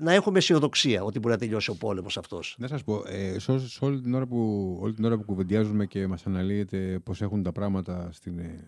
[0.00, 2.56] να έχουμε αισιοδοξία ότι μπορεί να τελειώσει ο πόλεμος αυτός.
[2.58, 6.06] Να σας πω, ε, σε όλη, την ώρα που, όλη την ώρα που κουβεντιάζουμε και
[6.06, 8.64] μας αναλύεται πώς έχουν τα πράγματα στην ε,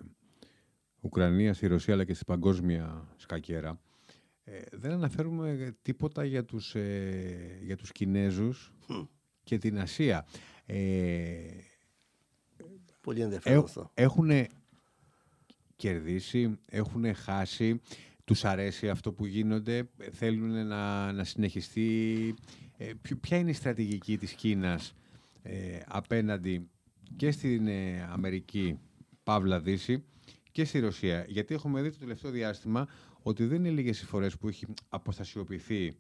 [1.01, 3.81] Ουκρανία, στη Ρωσία αλλά και στην παγκόσμια σκακέρα
[4.49, 8.73] ε, δεν αναφέρουμε τίποτα για τους, ε, για τους Κινέζους
[9.42, 10.27] και την Ασία.
[10.66, 11.37] Ε,
[13.00, 13.90] Πολύ ενδιαφέρον αυτό.
[13.94, 14.31] Έχουν
[15.76, 17.81] κερδίσει, έχουν χάσει,
[18.24, 22.35] τους αρέσει αυτό που γίνονται, θέλουν να, να συνεχιστεί.
[22.76, 24.94] Ε, ποια είναι η στρατηγική της Κίνας
[25.42, 26.68] ε, απέναντι
[27.16, 27.68] και στην
[28.12, 28.79] Αμερική,
[29.22, 30.05] Παύλα Δύση,
[30.52, 32.88] και στη Ρωσία; Γιατί έχουμε δει το τελευταίο διάστημα
[33.22, 35.96] ότι δεν είναι λίγες οι φορές που έχει αποστασιοποιηθεί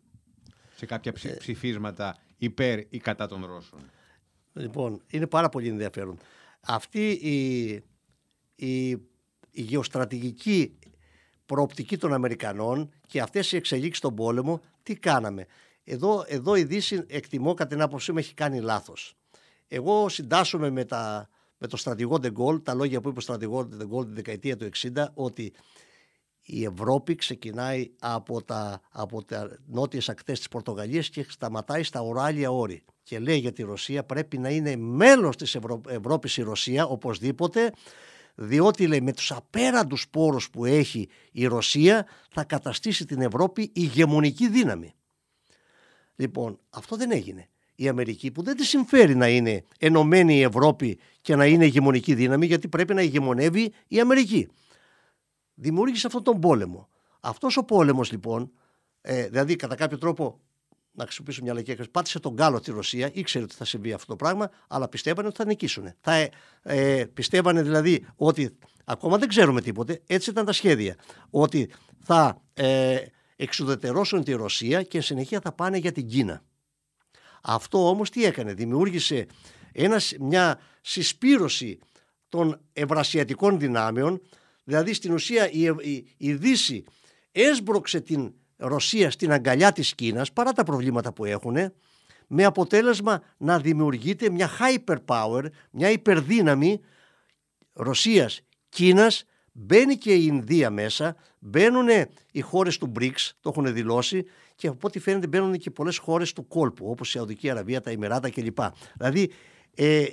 [0.76, 1.30] σε κάποια ε.
[1.30, 3.80] ψηφίσματα υπέρ ή κατά των Ρώσων.
[4.56, 6.18] Λοιπόν, είναι πάρα πολύ ενδιαφέρον.
[6.60, 7.72] Αυτή η,
[8.54, 8.90] η,
[9.50, 10.78] η γεωστρατηγική
[11.46, 15.46] προοπτική των Αμερικανών και αυτές οι εξελίξεις στον πόλεμο, τι κάναμε;
[15.84, 19.16] Εδώ, εδώ η Δύση εκτιμώ κατά την άποψή μου έχει κάνει λάθος.
[19.68, 24.06] Εγώ συντάσσομαι με, τα, με το στρατηγό Ντεγκόλ, τα λόγια που είπε ο στρατηγό Ντεγκόλ
[24.06, 25.52] τη δεκαετία του 60, ότι
[26.42, 32.50] η Ευρώπη ξεκινάει από τα, από τα νότιες ακτές της Πορτογαλίας και σταματάει στα οράλια
[32.50, 32.84] όρη.
[33.06, 35.80] Και λέει για τη Ρωσία πρέπει να είναι μέλος της Ευρω...
[35.88, 37.72] Ευρώπης η Ρωσία οπωσδήποτε
[38.34, 44.48] διότι λέει με τους απέραντους πόρους που έχει η Ρωσία θα καταστήσει την Ευρώπη ηγεμονική
[44.48, 44.94] δύναμη.
[46.16, 47.48] Λοιπόν, αυτό δεν έγινε.
[47.74, 52.14] Η Αμερική που δεν της συμφέρει να είναι ενωμένη η Ευρώπη και να είναι ηγεμονική
[52.14, 54.48] δύναμη γιατί πρέπει να ηγεμονεύει η Αμερική
[55.54, 56.88] δημιούργησε αυτόν τον πόλεμο.
[57.20, 58.52] Αυτός ο πόλεμος λοιπόν,
[59.00, 60.40] ε, δηλαδή κατά κάποιο τρόπο,
[60.96, 64.06] να χρησιμοποιήσω μια λαϊκή έκφραση, πάτησε τον κάλο τη Ρωσία, ήξερε ότι θα συμβεί αυτό
[64.06, 65.94] το πράγμα, αλλά πιστεύανε ότι θα νικήσουν.
[66.00, 66.30] Θα, ε,
[66.62, 70.96] ε, πιστεύανε δηλαδή ότι, ακόμα δεν ξέρουμε τίποτε, έτσι ήταν τα σχέδια,
[71.30, 71.70] ότι
[72.04, 72.96] θα ε,
[73.36, 76.42] εξουδετερώσουν τη Ρωσία και συνεχεία θα πάνε για την Κίνα.
[77.42, 79.26] Αυτό όμως τι έκανε, δημιούργησε
[79.72, 81.78] ένα, μια συσπήρωση
[82.28, 84.20] των ευρασιατικών δυνάμεων
[84.68, 86.84] Δηλαδή στην ουσία η, η, η Δύση
[87.32, 91.56] έσπρωξε την Ρωσία στην αγκαλιά της Κίνας παρά τα προβλήματα που έχουν
[92.26, 96.80] με αποτέλεσμα να δημιουργείται μια hyperpower, μια υπερδύναμη
[97.72, 101.88] Ρωσίας, Κίνας, μπαίνει και η Ινδία μέσα, μπαίνουν
[102.32, 106.32] οι χώρες του BRICS, το έχουν δηλώσει και από ό,τι φαίνεται μπαίνουν και πολλές χώρες
[106.32, 108.58] του κόλπου όπως η Σαουδική Αραβία, τα Ημεράτα κλπ.
[108.94, 109.30] Δηλαδή
[109.78, 110.06] ε, ε,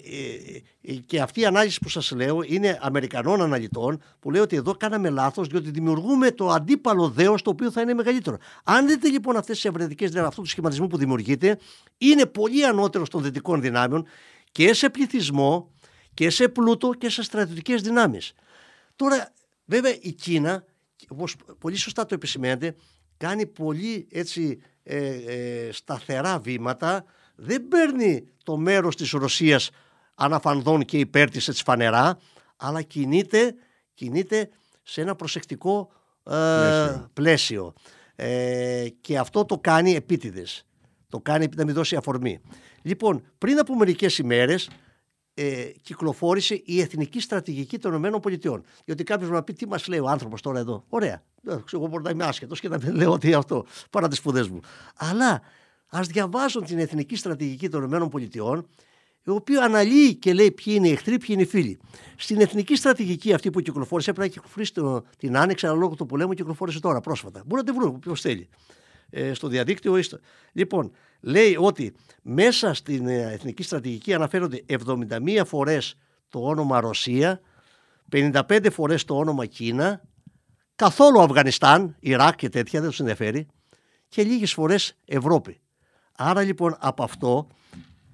[0.81, 4.75] ε, και αυτή η ανάλυση που σας λέω είναι Αμερικανών αναλυτών που λέει ότι εδώ
[4.75, 8.37] κάναμε λάθος διότι δημιουργούμε το αντίπαλο δέος το οποίο θα είναι μεγαλύτερο.
[8.63, 11.59] Αν δείτε λοιπόν αυτές τις ευρετικές δυνάμεις, αυτού του σχηματισμού που δημιουργείται
[11.97, 14.07] είναι πολύ ανώτερος των δυτικών δυνάμεων
[14.51, 15.71] και σε πληθυσμό
[16.13, 18.33] και σε πλούτο και σε στρατιωτικές δυνάμεις.
[18.95, 19.33] Τώρα
[19.65, 20.63] βέβαια η Κίνα,
[21.07, 22.75] όπως πολύ σωστά το επισημαίνετε,
[23.17, 27.05] κάνει πολύ έτσι ε, ε, σταθερά βήματα
[27.43, 29.69] δεν παίρνει το μέρος της Ρωσίας
[30.15, 32.19] αναφανδόν και υπέρ της έτσι φανερά,
[32.57, 33.55] αλλά κινείται,
[33.93, 34.49] κινείται
[34.83, 35.91] σε ένα προσεκτικό
[36.23, 37.73] ε, πλαίσιο.
[38.15, 40.65] Ε, και αυτό το κάνει επίτηδες.
[41.09, 42.41] Το κάνει να μην δώσει αφορμή.
[42.81, 44.69] Λοιπόν, πριν από μερικές ημέρες
[45.33, 48.61] ε, κυκλοφόρησε η εθνική στρατηγική των ΗΠΑ.
[48.85, 51.23] Γιατί κάποιος μου πει τι μας λέει ο άνθρωπος τώρα εδώ; Ωραία.
[51.47, 54.47] Ε, εγώ μπορεί να είμαι άσχετος και να μην λέω ότι αυτό παρά τις σπουδές
[54.47, 54.59] μου.
[54.95, 55.41] Αλλά
[55.97, 58.65] Α διαβάσουν την εθνική στρατηγική των ΗΠΑ,
[59.25, 61.79] η οποία αναλύει και λέει ποιοι είναι οι εχθροί, ποιοι είναι οι φίλοι.
[62.17, 64.73] Στην εθνική στρατηγική αυτή που κυκλοφόρησε, έπρεπε να κυκλοφορήσει
[65.17, 67.43] την άνοιξη, αλλά λόγω του πολέμου κυκλοφόρησε τώρα πρόσφατα.
[67.45, 68.49] Μπορεί να τη βρουν όποιο θέλει.
[69.09, 69.99] ε, στο διαδίκτυο.
[70.51, 75.95] Λοιπόν, λέει ότι μέσα στην ε, εθνική στρατηγική αναφέρονται 71 φορές
[76.29, 77.41] το όνομα Ρωσία,
[78.11, 80.01] 55 φορές το όνομα Κίνα,
[80.75, 83.47] καθόλου Αφγανιστάν, Ιράκ και τέτοια, δεν τους ενδιαφέρει,
[84.07, 85.61] και λίγες φορές Ευρώπη.
[86.17, 87.47] Άρα λοιπόν από αυτό,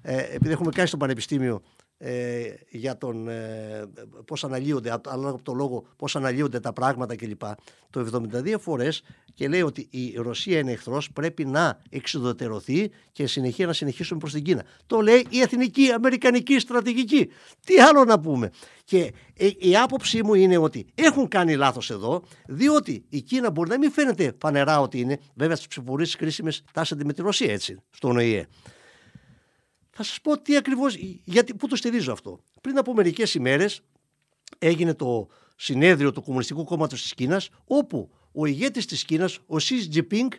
[0.02, 1.62] ε, επειδή έχουμε κάνει στο Πανεπιστήμιο
[2.02, 3.84] ε, για τον ε,
[4.24, 7.42] πώς αναλύονται, ανάλογα από το λόγο πώς αναλύονται τα πράγματα κλπ.
[7.90, 9.02] Το 72 φορές
[9.34, 14.32] και λέει ότι η Ρωσία είναι εχθρός, πρέπει να εξοδοτερωθεί και συνεχεία να συνεχίσουμε προς
[14.32, 14.64] την Κίνα.
[14.86, 17.30] Το λέει η εθνική αμερικανική στρατηγική.
[17.66, 18.50] Τι άλλο να πούμε.
[18.84, 23.70] Και ε, η άποψή μου είναι ότι έχουν κάνει λάθος εδώ, διότι η Κίνα μπορεί
[23.70, 27.76] να μην φαίνεται φανερά ότι είναι, βέβαια στις ψηφοφορίες κρίσιμες τάσσεται με τη Ρωσία έτσι,
[27.90, 28.46] στον ΟΗΕ.
[30.02, 32.40] Θα σας πω τι ακριβώς, γιατί, πού το στηρίζω αυτό.
[32.60, 33.80] Πριν από μερικές ημέρες
[34.58, 39.88] έγινε το συνέδριο του Κομμουνιστικού Κόμματος της Κίνας, όπου ο ηγέτης της Κίνας, ο Σι
[39.88, 40.30] Τζιπίνγκ,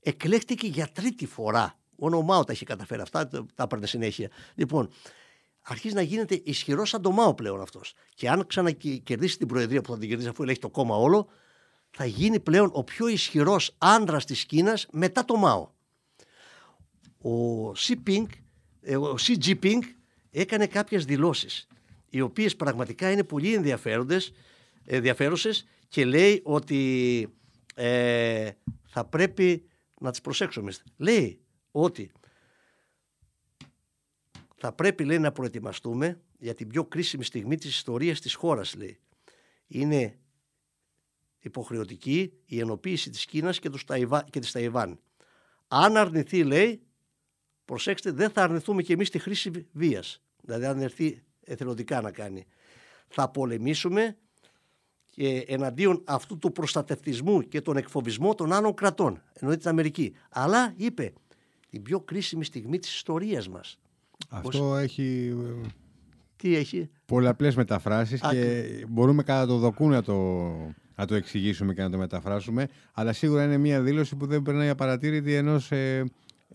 [0.00, 1.78] εκλέχτηκε για τρίτη φορά.
[1.96, 4.30] Ο Νομάο τα έχει καταφέρει αυτά, τα έπαιρνε συνέχεια.
[4.54, 4.88] Λοιπόν,
[5.62, 7.94] αρχίζει να γίνεται ισχυρός σαν το Μάο πλέον αυτός.
[8.14, 11.28] Και αν ξανακερδίσει την Προεδρία που θα την κερδίσει αφού ελέγχει το κόμμα όλο,
[11.90, 15.68] θα γίνει πλέον ο πιο ισχυρός άντρας της Κίνας μετά το Μάο.
[17.18, 18.43] Ο Σι Πινγκ ε,
[18.88, 19.80] ο Xi Jinping
[20.30, 21.66] έκανε κάποιες δηλώσεις
[22.10, 24.32] οι οποίες πραγματικά είναι πολύ ενδιαφέροντες,
[24.84, 27.28] ενδιαφέρουσες και λέει ότι
[27.74, 28.50] ε,
[28.84, 29.68] θα πρέπει
[30.00, 30.72] να τις προσέξουμε.
[30.96, 32.12] Λέει ότι
[34.56, 38.74] θα πρέπει λέει, να προετοιμαστούμε για την πιο κρίσιμη στιγμή της ιστορίας της χώρας.
[38.74, 38.98] Λέει.
[39.66, 40.18] Είναι
[41.38, 43.84] υποχρεωτική η ενοποίηση της Κίνας και, τους
[44.30, 45.00] και της Ταϊβάν.
[45.68, 46.82] Αν αρνηθεί λέει
[47.64, 50.22] προσέξτε, δεν θα αρνηθούμε και εμείς τη χρήση βίας.
[50.42, 52.46] Δηλαδή αν έρθει εθελοντικά να κάνει.
[53.08, 54.16] Θα πολεμήσουμε
[55.10, 60.14] και εναντίον αυτού του προστατευτισμού και τον εκφοβισμό των άλλων κρατών, εννοείται την Αμερική.
[60.30, 61.12] Αλλά είπε,
[61.70, 63.78] την πιο κρίσιμη στιγμή της ιστορίας μας.
[64.28, 65.34] Αυτό έχει...
[66.36, 70.14] Τι έχει; Πολλαπλές μεταφράσεις και μπορούμε κατά το δοκού να το,
[70.94, 74.68] να το εξηγήσουμε και να το μεταφράσουμε, αλλά σίγουρα είναι μια δήλωση που δεν περνάει
[74.68, 75.72] απαρατήρητη ενός...
[75.72, 76.04] Ε,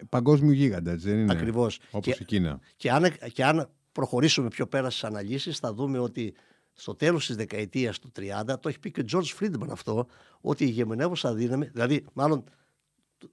[0.09, 1.79] παγκόσμιου γίγαντα, έτσι δεν είναι; Ακριβώς.
[1.91, 2.59] Όπως η Κίνα.
[2.75, 6.33] Και αν, και αν προχωρήσουμε πιο πέρα στις αναλύσεις, θα δούμε ότι
[6.73, 10.07] στο τέλος της δεκαετίας του 30, το έχει πει και ο George Friedman αυτό,
[10.41, 12.43] ότι η ηγεμονεύουσα δύναμη, δηλαδή μάλλον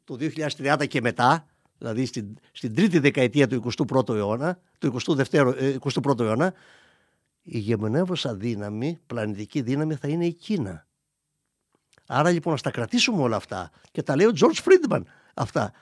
[0.05, 0.17] το
[0.59, 1.47] 2030 και μετά,
[1.79, 6.55] δηλαδή στην, στην τρίτη δεκαετία του 21ου αιώνα, του 22ου, 21ου ε, αιώνα,
[7.43, 10.87] η ηγεμονεύουσα δύναμη, πλανητική δύναμη θα είναι η Κίνα.
[12.07, 15.03] Άρα λοιπόν να τα κρατήσουμε όλα αυτά και τα λέει ο George Friedman
[15.35, 15.73] αυτά.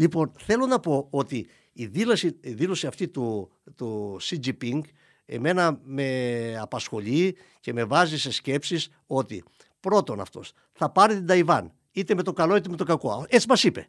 [0.00, 4.80] Λοιπόν, θέλω να πω ότι η δήλωση, η δήλωση αυτή του, του Xi Jinping
[5.24, 9.44] εμένα με απασχολεί και με βάζει σε σκέψεις ότι
[9.80, 13.24] πρώτον αυτός θα πάρει την Ταϊβάν είτε με το καλό είτε με το κακό.
[13.28, 13.88] Έτσι μας είπε.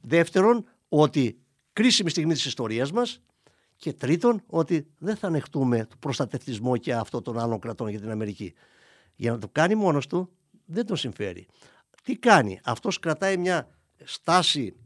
[0.00, 1.38] Δεύτερον, ότι
[1.72, 3.20] κρίσιμη στιγμή της ιστορίας μας
[3.76, 8.10] και τρίτον, ότι δεν θα ανεχτούμε το προστατευτισμό και αυτό των άλλων κρατών για την
[8.10, 8.54] Αμερική.
[9.16, 10.30] Για να το κάνει μόνος του
[10.64, 11.46] δεν τον συμφέρει.
[12.02, 13.68] Τι κάνει, αυτός κρατάει μια
[14.04, 14.76] στάση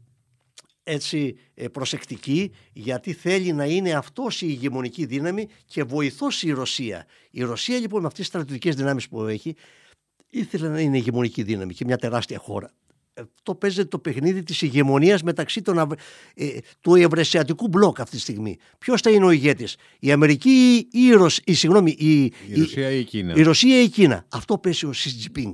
[0.87, 7.05] έτσι ε, προσεκτική γιατί θέλει να είναι αυτός η ηγεμονική δύναμη και βοηθός η Ρωσία.
[7.31, 9.55] Η Ρωσία λοιπόν με αυτές τις στρατιωτικές δυνάμεις που έχει
[10.29, 12.71] ήθελε να είναι ηγεμονική δύναμη και μια τεράστια χώρα.
[13.13, 15.97] Ε, το παίζεται το παιχνίδι της ηγεμονίας μεταξύ των,
[16.33, 16.47] ε,
[16.81, 18.57] του ευρεσιατικού μπλοκ αυτή τη στιγμή.
[18.77, 21.39] Ποιος θα είναι ο ηγέτης, η Αμερική ή η, Ρωσ...
[21.43, 23.33] η, συγγνώμη, η, η, Ρωσία ή η Κίνα.
[23.35, 24.25] Η Ρωσία ή η Κίνα.
[24.29, 25.53] Αυτό παίζει ο Σιτζιπίνγκ.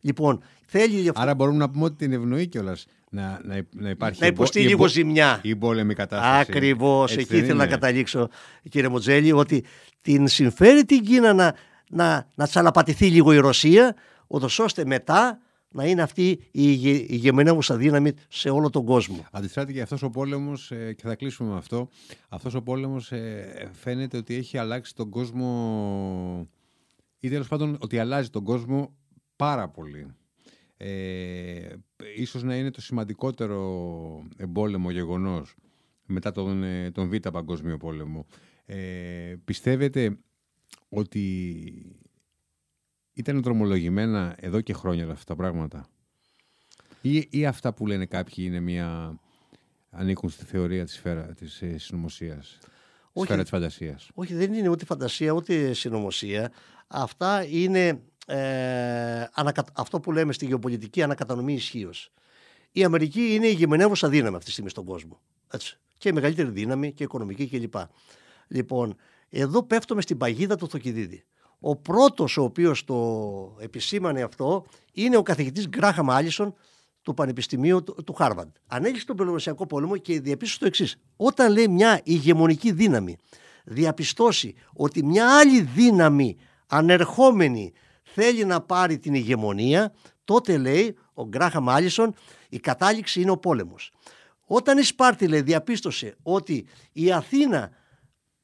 [0.00, 1.10] Λοιπόν, θέλει...
[1.14, 4.20] Άρα μπορούμε να πούμε ότι την ευνοεί κιόλας να, να, να υπάρχει.
[4.20, 5.40] Να υποστεί λίγο ζημιά.
[5.42, 6.50] Η πόλεμη κατάσταση.
[6.50, 7.16] Ακριβώς.
[7.16, 8.28] Εκεί ήθελα να καταλήξω,
[8.68, 9.64] κύριε Μοτζέλη, ότι
[10.00, 11.54] την συμφέρει την Κίνα να,
[11.90, 13.96] να, να τσαλαπατηθεί λίγο η Ρωσία,
[14.26, 15.40] ούτως ώστε μετά
[15.72, 19.26] να είναι αυτή η ηγεμενεύουσα δύναμη σε όλο τον κόσμο.
[19.30, 21.88] Αντιστράτη και αυτός ο πόλεμος, ε, και θα κλείσουμε με αυτό,
[22.28, 26.48] αυτός ο πόλεμος ε, φαίνεται ότι έχει αλλάξει τον κόσμο
[27.20, 28.94] ή τέλος πάντων ότι αλλάζει τον κόσμο
[29.36, 30.14] πάρα πολύ
[30.82, 31.76] ε,
[32.16, 35.54] ίσως να είναι το σημαντικότερο εμπόλεμο γεγονός
[36.06, 38.26] μετά τον, ε, τον Β' Παγκόσμιο Πόλεμο.
[38.64, 40.18] Ε, πιστεύετε
[40.88, 41.96] ότι
[43.12, 45.88] ήταν δρομολογημένα εδώ και χρόνια αυτά τα πράγματα;
[47.00, 49.20] Ή, ή αυτά που λένε κάποιοι είναι μια
[49.90, 52.58] ανήκουν στη θεωρία της, σφαίρα, της ε, συνωμοσίας,
[53.12, 56.52] όχι, σφαίρα της φαντασίας; Όχι, δεν είναι ούτε φαντασία ούτε συνωμοσία.
[56.86, 59.28] Αυτά είναι ε,
[59.72, 61.90] αυτό που λέμε στη γεωπολιτική ανακατανομή ισχύω.
[62.72, 65.20] Η Αμερική είναι η γεμενεύουσα δύναμη αυτή τη στιγμή στον κόσμο.
[65.52, 65.78] Έτσι.
[65.98, 67.74] Και η μεγαλύτερη δύναμη και οικονομική κλπ.
[68.48, 68.96] Λοιπόν,
[69.28, 71.24] εδώ πέφτουμε στην παγίδα του Θοκυδίδη.
[71.60, 72.96] Ο πρώτος ο οποίος το
[73.60, 76.54] επισήμανε αυτό είναι ο καθηγητής Γκράχαμ Άλισον
[77.02, 78.50] του Πανεπιστημίου του, του Χάρβαντ.
[78.66, 80.96] Ανέλησε τον Πελοποννησιακό πόλεμο και διαπίστωσε το εξής.
[81.16, 83.16] Όταν λέει μια ηγεμονική δύναμη
[83.64, 87.72] διαπιστώσει ότι μια άλλη δύναμη ανερχόμενη
[88.14, 89.92] θέλει να πάρει την ηγεμονία,
[90.24, 92.14] τότε λέει ο Γκράχα Μάλισον
[92.48, 93.92] η κατάληξη είναι ο πόλεμος.
[94.46, 97.70] Όταν η Σπάρτη λέει, διαπίστωσε ότι η Αθήνα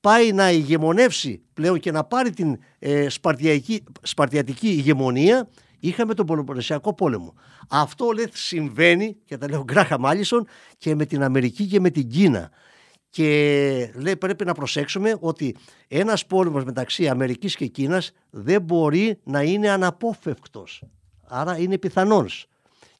[0.00, 3.06] πάει να ηγεμονεύσει πλέον και να πάρει την ε,
[4.02, 5.48] σπαρτιατική ηγεμονία,
[5.78, 7.34] είχαμε τον Πολοπονεσιακό πόλεμο.
[7.68, 10.46] Αυτό λέει συμβαίνει, και τα λέω Γκράχα Μάλισον,
[10.78, 12.50] και με την Αμερική και με την Κίνα.
[13.16, 15.56] Και λέει πρέπει να προσέξουμε ότι
[15.88, 20.82] ένας πόλεμος μεταξύ Αμερικής και Κίνας δεν μπορεί να είναι αναπόφευκτος.
[21.26, 22.46] Άρα είναι πιθανός.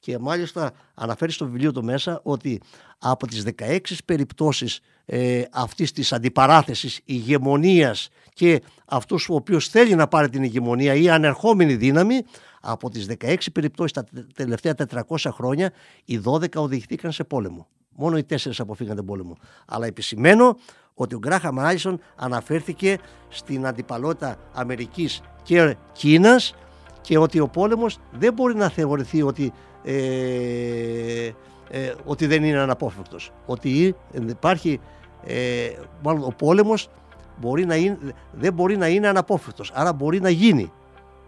[0.01, 2.61] Και μάλιστα αναφέρει στο βιβλίο του μέσα ότι
[2.99, 10.09] από τις 16 περιπτώσεις ε, αυτής της αντιπαράθεσης ηγεμονίας και αυτούς ο οποίος θέλει να
[10.09, 12.23] πάρει την ηγεμονία ή ανερχόμενη δύναμη
[12.61, 14.05] από τις 16 περιπτώσεις τα
[14.35, 14.75] τελευταία
[15.09, 15.73] 400 χρόνια
[16.05, 17.69] οι 12 οδηγηθήκαν σε πόλεμο.
[17.97, 19.37] Μόνο οι τέσσερις αποφύγαν τον πόλεμο.
[19.67, 20.57] Αλλά επισημαίνω
[20.95, 26.55] ότι ο Γκράχα Μάλισον αναφέρθηκε στην αντιπαλότητα Αμερικής και Κίνας
[27.01, 29.53] και ότι ο πόλεμος δεν μπορεί να θεωρηθεί ότι,
[29.85, 31.31] ε,
[31.71, 33.33] ε, ότι δεν είναι αναπόφευκτος.
[33.47, 34.81] Ότι υπάρχει,
[35.25, 35.71] ε,
[36.03, 36.89] μάλλον ο πόλεμος
[37.37, 37.99] μπορεί να είναι,
[38.33, 40.73] δεν μπορεί να είναι αναπόφευκτος, άρα μπορεί να γίνει.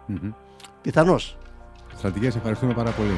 [0.08, 0.32] Mm-hmm.
[0.82, 1.36] Πιθανώς.
[1.96, 3.14] Στρατηγές, ευχαριστούμε πάρα πολύ.